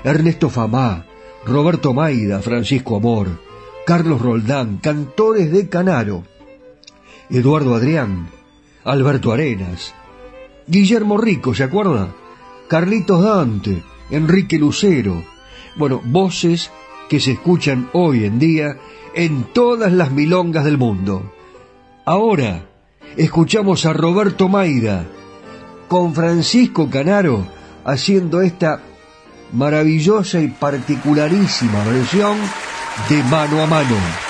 Ernesto 0.04 0.50
Famá, 0.50 1.06
Roberto 1.46 1.94
Maida, 1.94 2.40
Francisco 2.40 2.96
Amor, 2.96 3.40
Carlos 3.86 4.20
Roldán, 4.20 4.78
cantores 4.78 5.50
de 5.50 5.68
Canaro, 5.68 6.24
Eduardo 7.30 7.74
Adrián, 7.74 8.28
Alberto 8.84 9.32
Arenas, 9.32 9.94
Guillermo 10.66 11.16
Rico, 11.18 11.54
¿se 11.54 11.64
acuerda? 11.64 12.14
Carlitos 12.68 13.22
Dante, 13.22 13.82
Enrique 14.10 14.58
Lucero, 14.58 15.24
bueno, 15.76 16.00
voces 16.04 16.70
que 17.08 17.20
se 17.20 17.32
escuchan 17.32 17.88
hoy 17.92 18.24
en 18.24 18.38
día 18.38 18.76
en 19.14 19.44
todas 19.52 19.92
las 19.92 20.10
milongas 20.10 20.64
del 20.64 20.78
mundo. 20.78 21.32
Ahora 22.04 22.66
escuchamos 23.16 23.86
a 23.86 23.92
Roberto 23.92 24.48
Maida 24.48 25.06
con 25.88 26.14
Francisco 26.14 26.90
Canaro 26.90 27.46
haciendo 27.84 28.40
esta 28.40 28.80
maravillosa 29.52 30.40
y 30.40 30.48
particularísima 30.48 31.84
versión 31.84 32.36
de 33.08 33.22
mano 33.24 33.62
a 33.62 33.66
mano. 33.66 34.25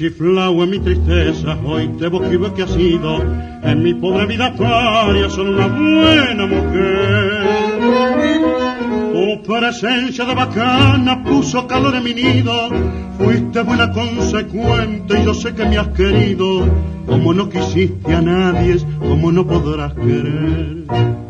Chiflao 0.00 0.62
en 0.62 0.70
mi 0.70 0.78
tristeza, 0.78 1.58
hoy 1.62 1.86
te 1.98 2.10
que 2.10 2.54
que 2.54 2.62
ha 2.62 2.68
sido 2.68 3.22
en 3.62 3.82
mi 3.82 3.92
pobre 3.92 4.24
vida 4.24 4.46
actuaria 4.46 5.28
solo 5.28 5.52
una 5.52 5.66
buena 5.66 6.46
mujer. 6.46 7.80
Tu 9.12 9.42
presencia 9.42 10.24
de 10.24 10.34
bacana 10.34 11.22
puso 11.22 11.66
calor 11.66 11.94
en 11.96 12.04
mi 12.04 12.14
nido, 12.14 12.70
fuiste 13.18 13.60
buena 13.60 13.92
consecuente 13.92 15.20
y 15.20 15.24
yo 15.26 15.34
sé 15.34 15.54
que 15.54 15.66
me 15.66 15.76
has 15.76 15.88
querido, 15.88 16.66
como 17.06 17.34
no 17.34 17.50
quisiste 17.50 18.14
a 18.14 18.22
nadie, 18.22 18.78
como 19.00 19.30
no 19.30 19.46
podrás 19.46 19.92
querer. 19.92 21.29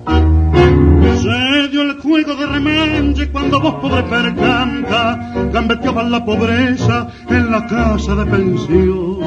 Juego 2.11 2.35
de 2.35 2.45
remanche 2.45 3.31
cuando 3.31 3.61
vos 3.61 3.75
pobre 3.75 4.03
percanta 4.03 5.33
gambeteabas 5.53 6.11
la 6.11 6.25
pobreza 6.25 7.07
en 7.29 7.53
la 7.53 7.65
casa 7.69 8.17
de 8.17 8.27
pensión. 8.27 9.19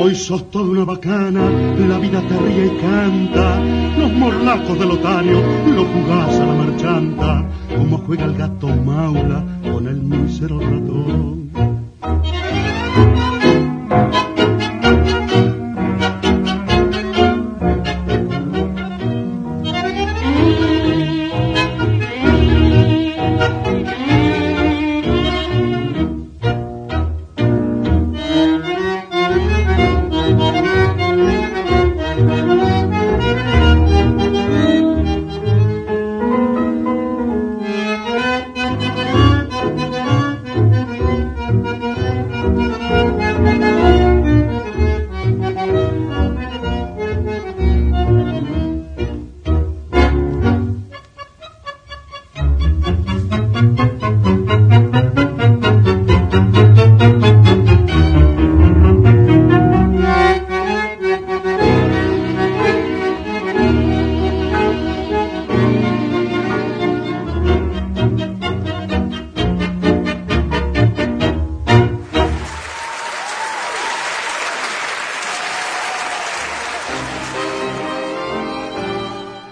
Hoy 0.00 0.14
sos 0.14 0.50
toda 0.50 0.70
una 0.70 0.84
bacana, 0.86 1.42
la 1.76 1.98
vida 1.98 2.22
te 2.22 2.38
ríe 2.38 2.66
y 2.68 2.80
canta, 2.80 3.60
los 3.98 4.12
morlacos 4.14 4.78
del 4.78 4.92
otario 4.92 5.42
lo 5.66 5.84
jugás 5.84 6.40
a 6.40 6.46
la 6.46 6.54
marchanta, 6.54 7.44
como 7.76 7.98
juega 7.98 8.24
el 8.24 8.34
gato 8.34 8.68
maula 8.68 9.44
con 9.70 9.88
el 9.88 9.96
mísero 9.96 10.58
ratón. 10.58 11.50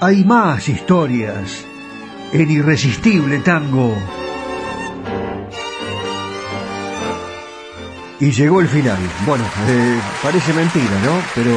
Hay 0.09 0.25
más 0.25 0.67
historias 0.71 1.67
el 2.33 2.51
irresistible 2.51 3.41
tango. 3.41 3.95
Y 8.19 8.31
llegó 8.31 8.63
el 8.63 8.69
final. 8.69 8.97
Bueno, 9.27 9.45
eh, 9.45 10.01
parece 10.23 10.55
mentira, 10.55 10.99
¿no? 11.05 11.13
Pero 11.35 11.51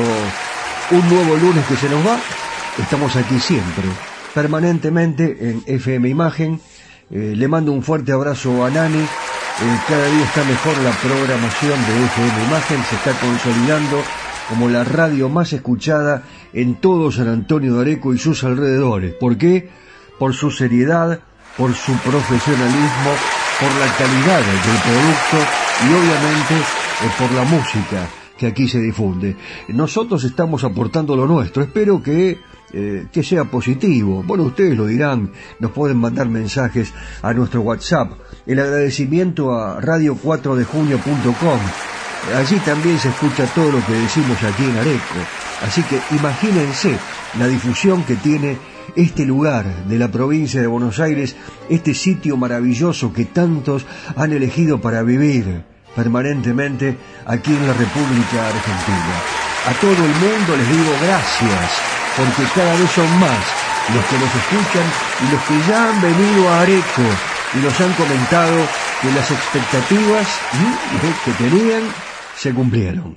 un 0.92 1.10
nuevo 1.10 1.38
lunes 1.38 1.66
que 1.66 1.78
se 1.78 1.90
nos 1.90 2.06
va, 2.06 2.20
estamos 2.78 3.16
aquí 3.16 3.40
siempre, 3.40 3.86
permanentemente 4.34 5.38
en 5.50 5.64
FM 5.66 6.10
Imagen. 6.10 6.60
Eh, 7.10 7.34
le 7.34 7.48
mando 7.48 7.72
un 7.72 7.82
fuerte 7.82 8.12
abrazo 8.12 8.66
a 8.66 8.70
Nani. 8.70 9.00
Eh, 9.00 9.80
cada 9.88 10.08
día 10.08 10.26
está 10.26 10.44
mejor 10.44 10.78
la 10.80 10.92
programación 10.92 11.80
de 11.88 12.06
FM 12.06 12.44
Imagen, 12.48 12.84
se 12.84 12.96
está 12.96 13.14
consolidando 13.14 14.04
como 14.50 14.70
la 14.70 14.84
radio 14.84 15.30
más 15.30 15.54
escuchada 15.54 16.24
en 16.54 16.76
todo 16.76 17.12
San 17.12 17.28
Antonio 17.28 17.76
de 17.76 17.82
Areco 17.82 18.14
y 18.14 18.18
sus 18.18 18.44
alrededores. 18.44 19.14
¿Por 19.14 19.38
qué? 19.38 19.70
Por 20.20 20.34
su 20.34 20.52
seriedad, 20.52 21.20
por 21.58 21.74
su 21.74 21.94
profesionalismo, 21.94 23.12
por 23.60 23.70
la 23.80 23.88
calidad 23.98 24.40
del 24.40 24.80
producto 24.82 25.38
y 25.84 25.88
obviamente 25.94 26.56
por 27.18 27.32
la 27.32 27.44
música 27.44 28.08
que 28.38 28.46
aquí 28.48 28.68
se 28.68 28.80
difunde. 28.80 29.36
Nosotros 29.68 30.24
estamos 30.24 30.64
aportando 30.64 31.16
lo 31.16 31.28
nuestro, 31.28 31.62
espero 31.62 32.02
que, 32.02 32.40
eh, 32.74 33.06
que 33.12 33.24
sea 33.24 33.46
positivo. 33.46 34.24
Bueno, 34.26 34.46
ustedes 34.46 34.76
lo 34.76 34.88
dirán, 34.88 35.32
nos 35.60 35.70
pueden 35.72 35.98
mandar 35.98 36.28
mensajes 36.28 36.92
a 37.22 37.34
nuestro 37.34 37.62
WhatsApp. 37.62 38.14
El 38.48 38.60
agradecimiento 38.60 39.54
a 39.54 39.80
radio4dejunio.com. 39.80 41.60
Allí 42.36 42.60
también 42.60 43.00
se 43.00 43.10
escucha 43.10 43.46
todo 43.48 43.72
lo 43.72 43.86
que 43.86 43.94
decimos 43.94 44.38
aquí 44.44 44.64
en 44.64 44.78
Areco. 44.78 45.16
Así 45.66 45.82
que 45.84 46.00
imagínense 46.16 46.98
la 47.38 47.48
difusión 47.48 48.04
que 48.04 48.16
tiene 48.16 48.58
este 48.96 49.26
lugar 49.26 49.66
de 49.86 49.98
la 49.98 50.10
provincia 50.10 50.62
de 50.62 50.68
Buenos 50.68 51.00
Aires, 51.00 51.36
este 51.70 51.94
sitio 51.94 52.38
maravilloso 52.38 53.12
que 53.12 53.26
tantos 53.26 53.86
han 54.16 54.34
elegido 54.34 54.80
para 54.82 55.02
vivir 55.04 55.64
permanentemente 55.96 56.98
aquí 57.26 57.52
en 57.52 57.68
la 57.68 57.74
República 57.74 58.48
Argentina. 58.48 59.16
A 59.68 59.74
todo 59.80 59.92
el 59.92 60.16
mundo 60.16 60.56
les 60.58 60.70
digo 60.70 60.92
gracias, 61.02 61.72
porque 62.18 62.44
cada 62.56 62.76
vez 62.76 62.90
son 62.92 63.20
más 63.20 63.46
los 63.94 64.06
que 64.06 64.18
nos 64.18 64.34
escuchan 64.36 64.88
y 65.22 65.32
los 65.32 65.42
que 65.44 65.70
ya 65.70 65.90
han 65.90 66.02
venido 66.02 66.50
a 66.50 66.62
Areco 66.62 67.08
y 67.54 67.58
nos 67.58 67.80
han 67.82 67.94
comentado 67.94 68.66
que 69.02 69.12
las 69.12 69.30
expectativas 69.32 70.28
que 71.26 71.32
tenían 71.34 71.84
se 72.42 72.56
cumplieron. 72.56 73.16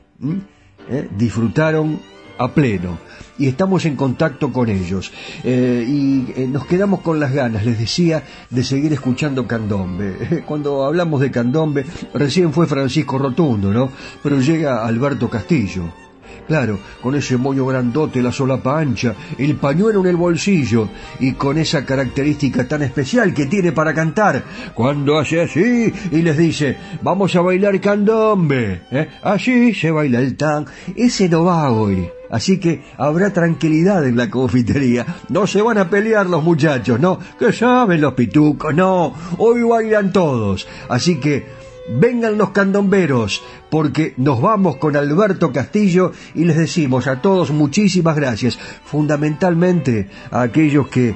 ¿Eh? 0.90 1.08
Disfrutaron 1.16 1.98
a 2.36 2.52
pleno 2.52 2.98
y 3.38 3.46
estamos 3.46 3.86
en 3.86 3.96
contacto 3.96 4.52
con 4.52 4.68
ellos. 4.68 5.10
Eh, 5.42 5.82
y 5.88 6.32
eh, 6.36 6.46
nos 6.46 6.66
quedamos 6.66 7.00
con 7.00 7.18
las 7.18 7.32
ganas, 7.32 7.64
les 7.64 7.78
decía, 7.78 8.22
de 8.50 8.62
seguir 8.62 8.92
escuchando 8.92 9.46
candombe. 9.46 10.42
Cuando 10.46 10.84
hablamos 10.84 11.22
de 11.22 11.30
candombe, 11.30 11.86
recién 12.12 12.52
fue 12.52 12.66
Francisco 12.66 13.16
Rotundo, 13.16 13.72
¿no? 13.72 13.90
Pero 14.22 14.38
llega 14.40 14.84
Alberto 14.86 15.30
Castillo. 15.30 16.03
Claro, 16.46 16.78
con 17.00 17.14
ese 17.14 17.36
moño 17.36 17.64
grandote, 17.66 18.22
la 18.22 18.32
solapa 18.32 18.78
ancha, 18.78 19.14
el 19.38 19.56
pañuelo 19.56 20.00
en 20.00 20.06
el 20.06 20.16
bolsillo 20.16 20.88
y 21.20 21.32
con 21.32 21.58
esa 21.58 21.84
característica 21.84 22.68
tan 22.68 22.82
especial 22.82 23.32
que 23.32 23.46
tiene 23.46 23.72
para 23.72 23.94
cantar. 23.94 24.44
Cuando 24.74 25.18
hace 25.18 25.40
así 25.40 25.92
y 26.10 26.22
les 26.22 26.36
dice, 26.36 26.76
vamos 27.02 27.34
a 27.36 27.40
bailar 27.40 27.80
candombe, 27.80 28.82
¿eh? 28.90 29.08
así 29.22 29.74
se 29.74 29.90
baila 29.90 30.20
el 30.20 30.36
tan. 30.36 30.66
Ese 30.96 31.28
no 31.28 31.44
va 31.44 31.70
hoy. 31.70 32.08
Así 32.30 32.58
que 32.58 32.82
habrá 32.98 33.32
tranquilidad 33.32 34.04
en 34.06 34.16
la 34.16 34.28
confitería. 34.28 35.06
No 35.28 35.46
se 35.46 35.62
van 35.62 35.78
a 35.78 35.88
pelear 35.88 36.26
los 36.26 36.42
muchachos, 36.42 36.98
no. 36.98 37.18
Que 37.38 37.52
saben 37.52 38.00
los 38.00 38.14
pitucos, 38.14 38.74
no. 38.74 39.14
Hoy 39.38 39.62
bailan 39.62 40.12
todos. 40.12 40.66
Así 40.88 41.20
que 41.20 41.46
vengan 41.88 42.38
los 42.38 42.50
candomberos, 42.50 43.42
porque 43.70 44.14
nos 44.16 44.40
vamos 44.40 44.76
con 44.76 44.96
Alberto 44.96 45.52
Castillo 45.52 46.12
y 46.34 46.44
les 46.44 46.56
decimos 46.56 47.06
a 47.06 47.20
todos 47.20 47.50
muchísimas 47.50 48.16
gracias, 48.16 48.58
fundamentalmente 48.84 50.08
a 50.30 50.42
aquellos 50.42 50.88
que 50.88 51.14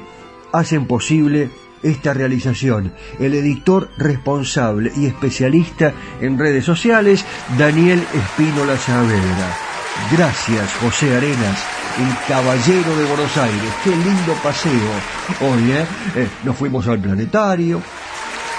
hacen 0.52 0.86
posible 0.86 1.50
esta 1.82 2.12
realización. 2.12 2.92
El 3.18 3.34
editor 3.34 3.90
responsable 3.96 4.92
y 4.96 5.06
especialista 5.06 5.92
en 6.20 6.38
redes 6.38 6.64
sociales, 6.64 7.24
Daniel 7.56 8.04
Espínola 8.14 8.76
Saavedra. 8.76 9.56
Gracias, 10.12 10.72
José 10.80 11.16
Arenas, 11.16 11.64
el 11.98 12.28
caballero 12.28 12.96
de 12.96 13.04
Buenos 13.04 13.36
Aires. 13.36 13.72
Qué 13.82 13.90
lindo 13.90 14.34
paseo 14.42 14.90
hoy, 15.40 15.72
¿eh? 15.72 15.86
¿eh? 16.16 16.28
Nos 16.44 16.56
fuimos 16.56 16.86
al 16.86 17.00
planetario 17.00 17.82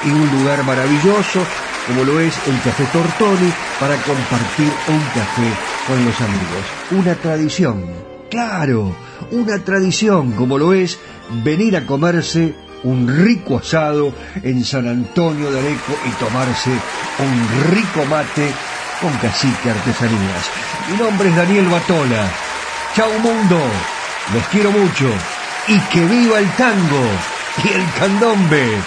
y 0.05 0.09
un 0.09 0.39
lugar 0.39 0.63
maravilloso 0.63 1.41
como 1.89 2.03
lo 2.03 2.19
es 2.19 2.39
el 2.45 2.61
Café 2.61 2.85
Tortoni 2.93 3.51
para 3.79 3.95
compartir 4.03 4.71
un 4.89 4.99
café 5.09 5.51
con 5.87 6.05
los 6.05 6.21
amigos. 6.21 6.63
Una 6.91 7.15
tradición, 7.15 7.83
claro, 8.29 8.95
una 9.31 9.57
tradición 9.57 10.33
como 10.33 10.59
lo 10.59 10.73
es 10.73 10.99
venir 11.43 11.75
a 11.75 11.87
comerse 11.87 12.53
un 12.83 13.07
rico 13.07 13.57
asado 13.57 14.13
en 14.43 14.63
San 14.63 14.87
Antonio 14.87 15.51
de 15.51 15.59
Areco 15.59 15.93
y 16.05 16.11
tomarse 16.23 16.69
un 16.69 17.73
rico 17.73 18.05
mate 18.05 18.51
con 19.01 19.11
Cacique 19.17 19.71
Artesanías. 19.71 20.51
Mi 20.91 20.97
nombre 20.97 21.29
es 21.29 21.35
Daniel 21.35 21.69
Batola. 21.69 22.29
Chao 22.93 23.17
mundo, 23.17 23.59
los 24.31 24.43
quiero 24.51 24.71
mucho 24.71 25.09
y 25.67 25.79
que 25.91 26.05
viva 26.05 26.37
el 26.37 26.51
tango 26.51 27.01
y 27.63 27.67
el 27.69 27.83
candombe. 27.97 28.77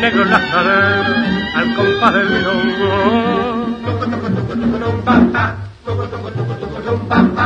Negro 0.00 0.24
las 0.24 0.42
caderas 0.50 1.06
al 1.54 1.74
compás 1.74 2.14
del 2.14 2.30
milongo. 2.30 3.66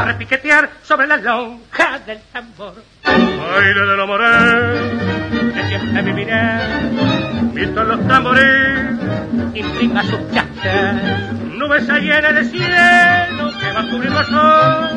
Repiquetear 0.06 0.70
sobre 0.82 1.06
la 1.08 1.16
lonja 1.16 1.98
del 2.06 2.20
tambor. 2.32 2.74
Baile 3.04 3.80
de 3.80 3.96
la 3.96 4.06
morena 4.06 4.72
que 5.54 5.68
siempre 5.68 6.02
viviré. 6.02 6.60
Visto 7.52 7.82
los 7.84 8.06
tambores, 8.06 9.00
intriga 9.54 10.02
sus 10.04 10.20
chachas. 10.32 11.32
Nubes 11.56 11.88
llena 11.88 12.32
de 12.32 12.44
cielo 12.44 13.52
que 13.60 13.72
va 13.72 13.80
a 13.80 13.90
cubrir 13.90 14.10
los 14.12 14.26
sol. 14.28 14.90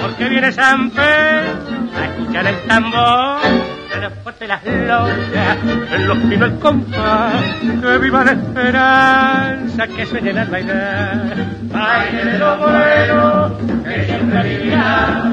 Porque 0.00 0.28
viene 0.28 0.52
San 0.52 0.90
Pedro 0.90 1.58
a 1.96 2.04
escuchar 2.06 2.46
el 2.46 2.66
tambor 2.66 3.61
fuerte 4.10 4.46
las 4.46 4.64
lonjas, 4.64 5.58
en 5.92 6.08
los 6.08 6.18
pinos 6.18 6.50
el 6.50 6.58
compás, 6.58 7.44
que 7.80 7.98
viva 7.98 8.24
la 8.24 8.32
esperanza, 8.32 9.86
que 9.86 10.06
sueñe 10.06 10.30
el 10.30 10.48
bailar. 10.48 11.36
Baile 11.62 12.24
de 12.24 12.38
lo 12.38 12.56
bueno, 12.58 13.58
que 13.84 14.04
siempre 14.04 14.42
vivirá, 14.42 15.32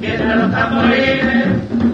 tiene 0.00 0.36
los 0.36 0.50
tamborines 0.50 1.46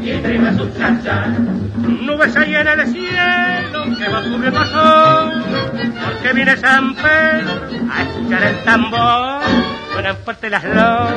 y 0.02 0.12
prima 0.18 0.52
sus 0.54 0.76
chachas. 0.78 1.38
Nubes 1.76 2.32
se 2.32 2.46
llena 2.46 2.76
de 2.76 2.86
cielo, 2.86 3.84
que 3.98 4.08
va 4.08 4.18
a 4.18 4.22
cubrir 4.22 4.54
el 4.54 4.66
sol, 4.66 5.44
porque 6.04 6.32
viene 6.34 6.56
San 6.56 6.94
Pedro 6.94 7.68
a 7.90 8.02
escuchar 8.02 8.42
el 8.42 8.64
tambor 8.64 9.42
suenan 9.92 10.16
fuerte 10.24 10.50
las 10.50 10.64
lonjas, 10.64 11.14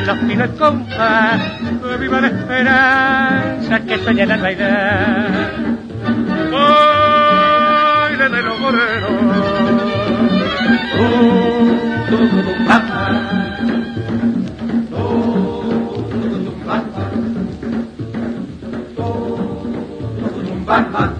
en 0.00 0.06
los 0.06 0.18
pinos 0.18 0.48
el 0.50 0.56
viva 1.98 2.20
la 2.20 2.28
esperanza 2.28 3.80
que 3.80 3.98
soñé 3.98 4.24
la 4.26 4.36
realidad. 4.36 5.28
Baile 6.50 8.28
de 8.28 8.42
los 8.42 8.58
tu, 8.60 8.68
tu, 12.08 12.28
tu, 12.30 12.42
tu. 12.42 12.50
Bye-bye. 20.66 21.19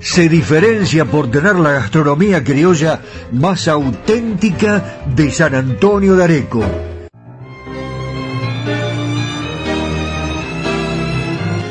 se 0.00 0.28
diferencia 0.28 1.04
por 1.04 1.30
tener 1.30 1.56
la 1.56 1.72
gastronomía 1.72 2.42
criolla 2.42 3.00
más 3.32 3.68
auténtica 3.68 5.02
de 5.06 5.30
San 5.30 5.54
Antonio 5.54 6.16
de 6.16 6.24
Areco. 6.24 6.64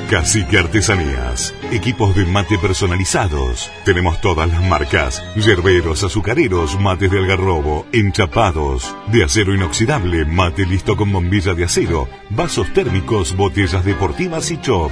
Cacique 0.09 0.57
Artesanías. 0.57 1.53
Equipos 1.71 2.15
de 2.15 2.25
mate 2.25 2.57
personalizados. 2.57 3.69
Tenemos 3.86 4.19
todas 4.21 4.49
las 4.49 4.63
marcas. 4.63 5.23
Yerberos, 5.36 6.03
azucareros, 6.03 6.80
mates 6.80 7.11
de 7.11 7.19
algarrobo, 7.19 7.86
enchapados. 7.91 8.95
De 9.11 9.23
acero 9.23 9.53
inoxidable, 9.53 10.25
mate 10.25 10.65
listo 10.65 10.95
con 10.95 11.11
bombilla 11.11 11.53
de 11.53 11.65
acero. 11.65 12.07
Vasos 12.32 12.73
térmicos, 12.73 13.36
botellas 13.36 13.86
deportivas 13.86 14.49
y 14.49 14.59
chop. 14.59 14.91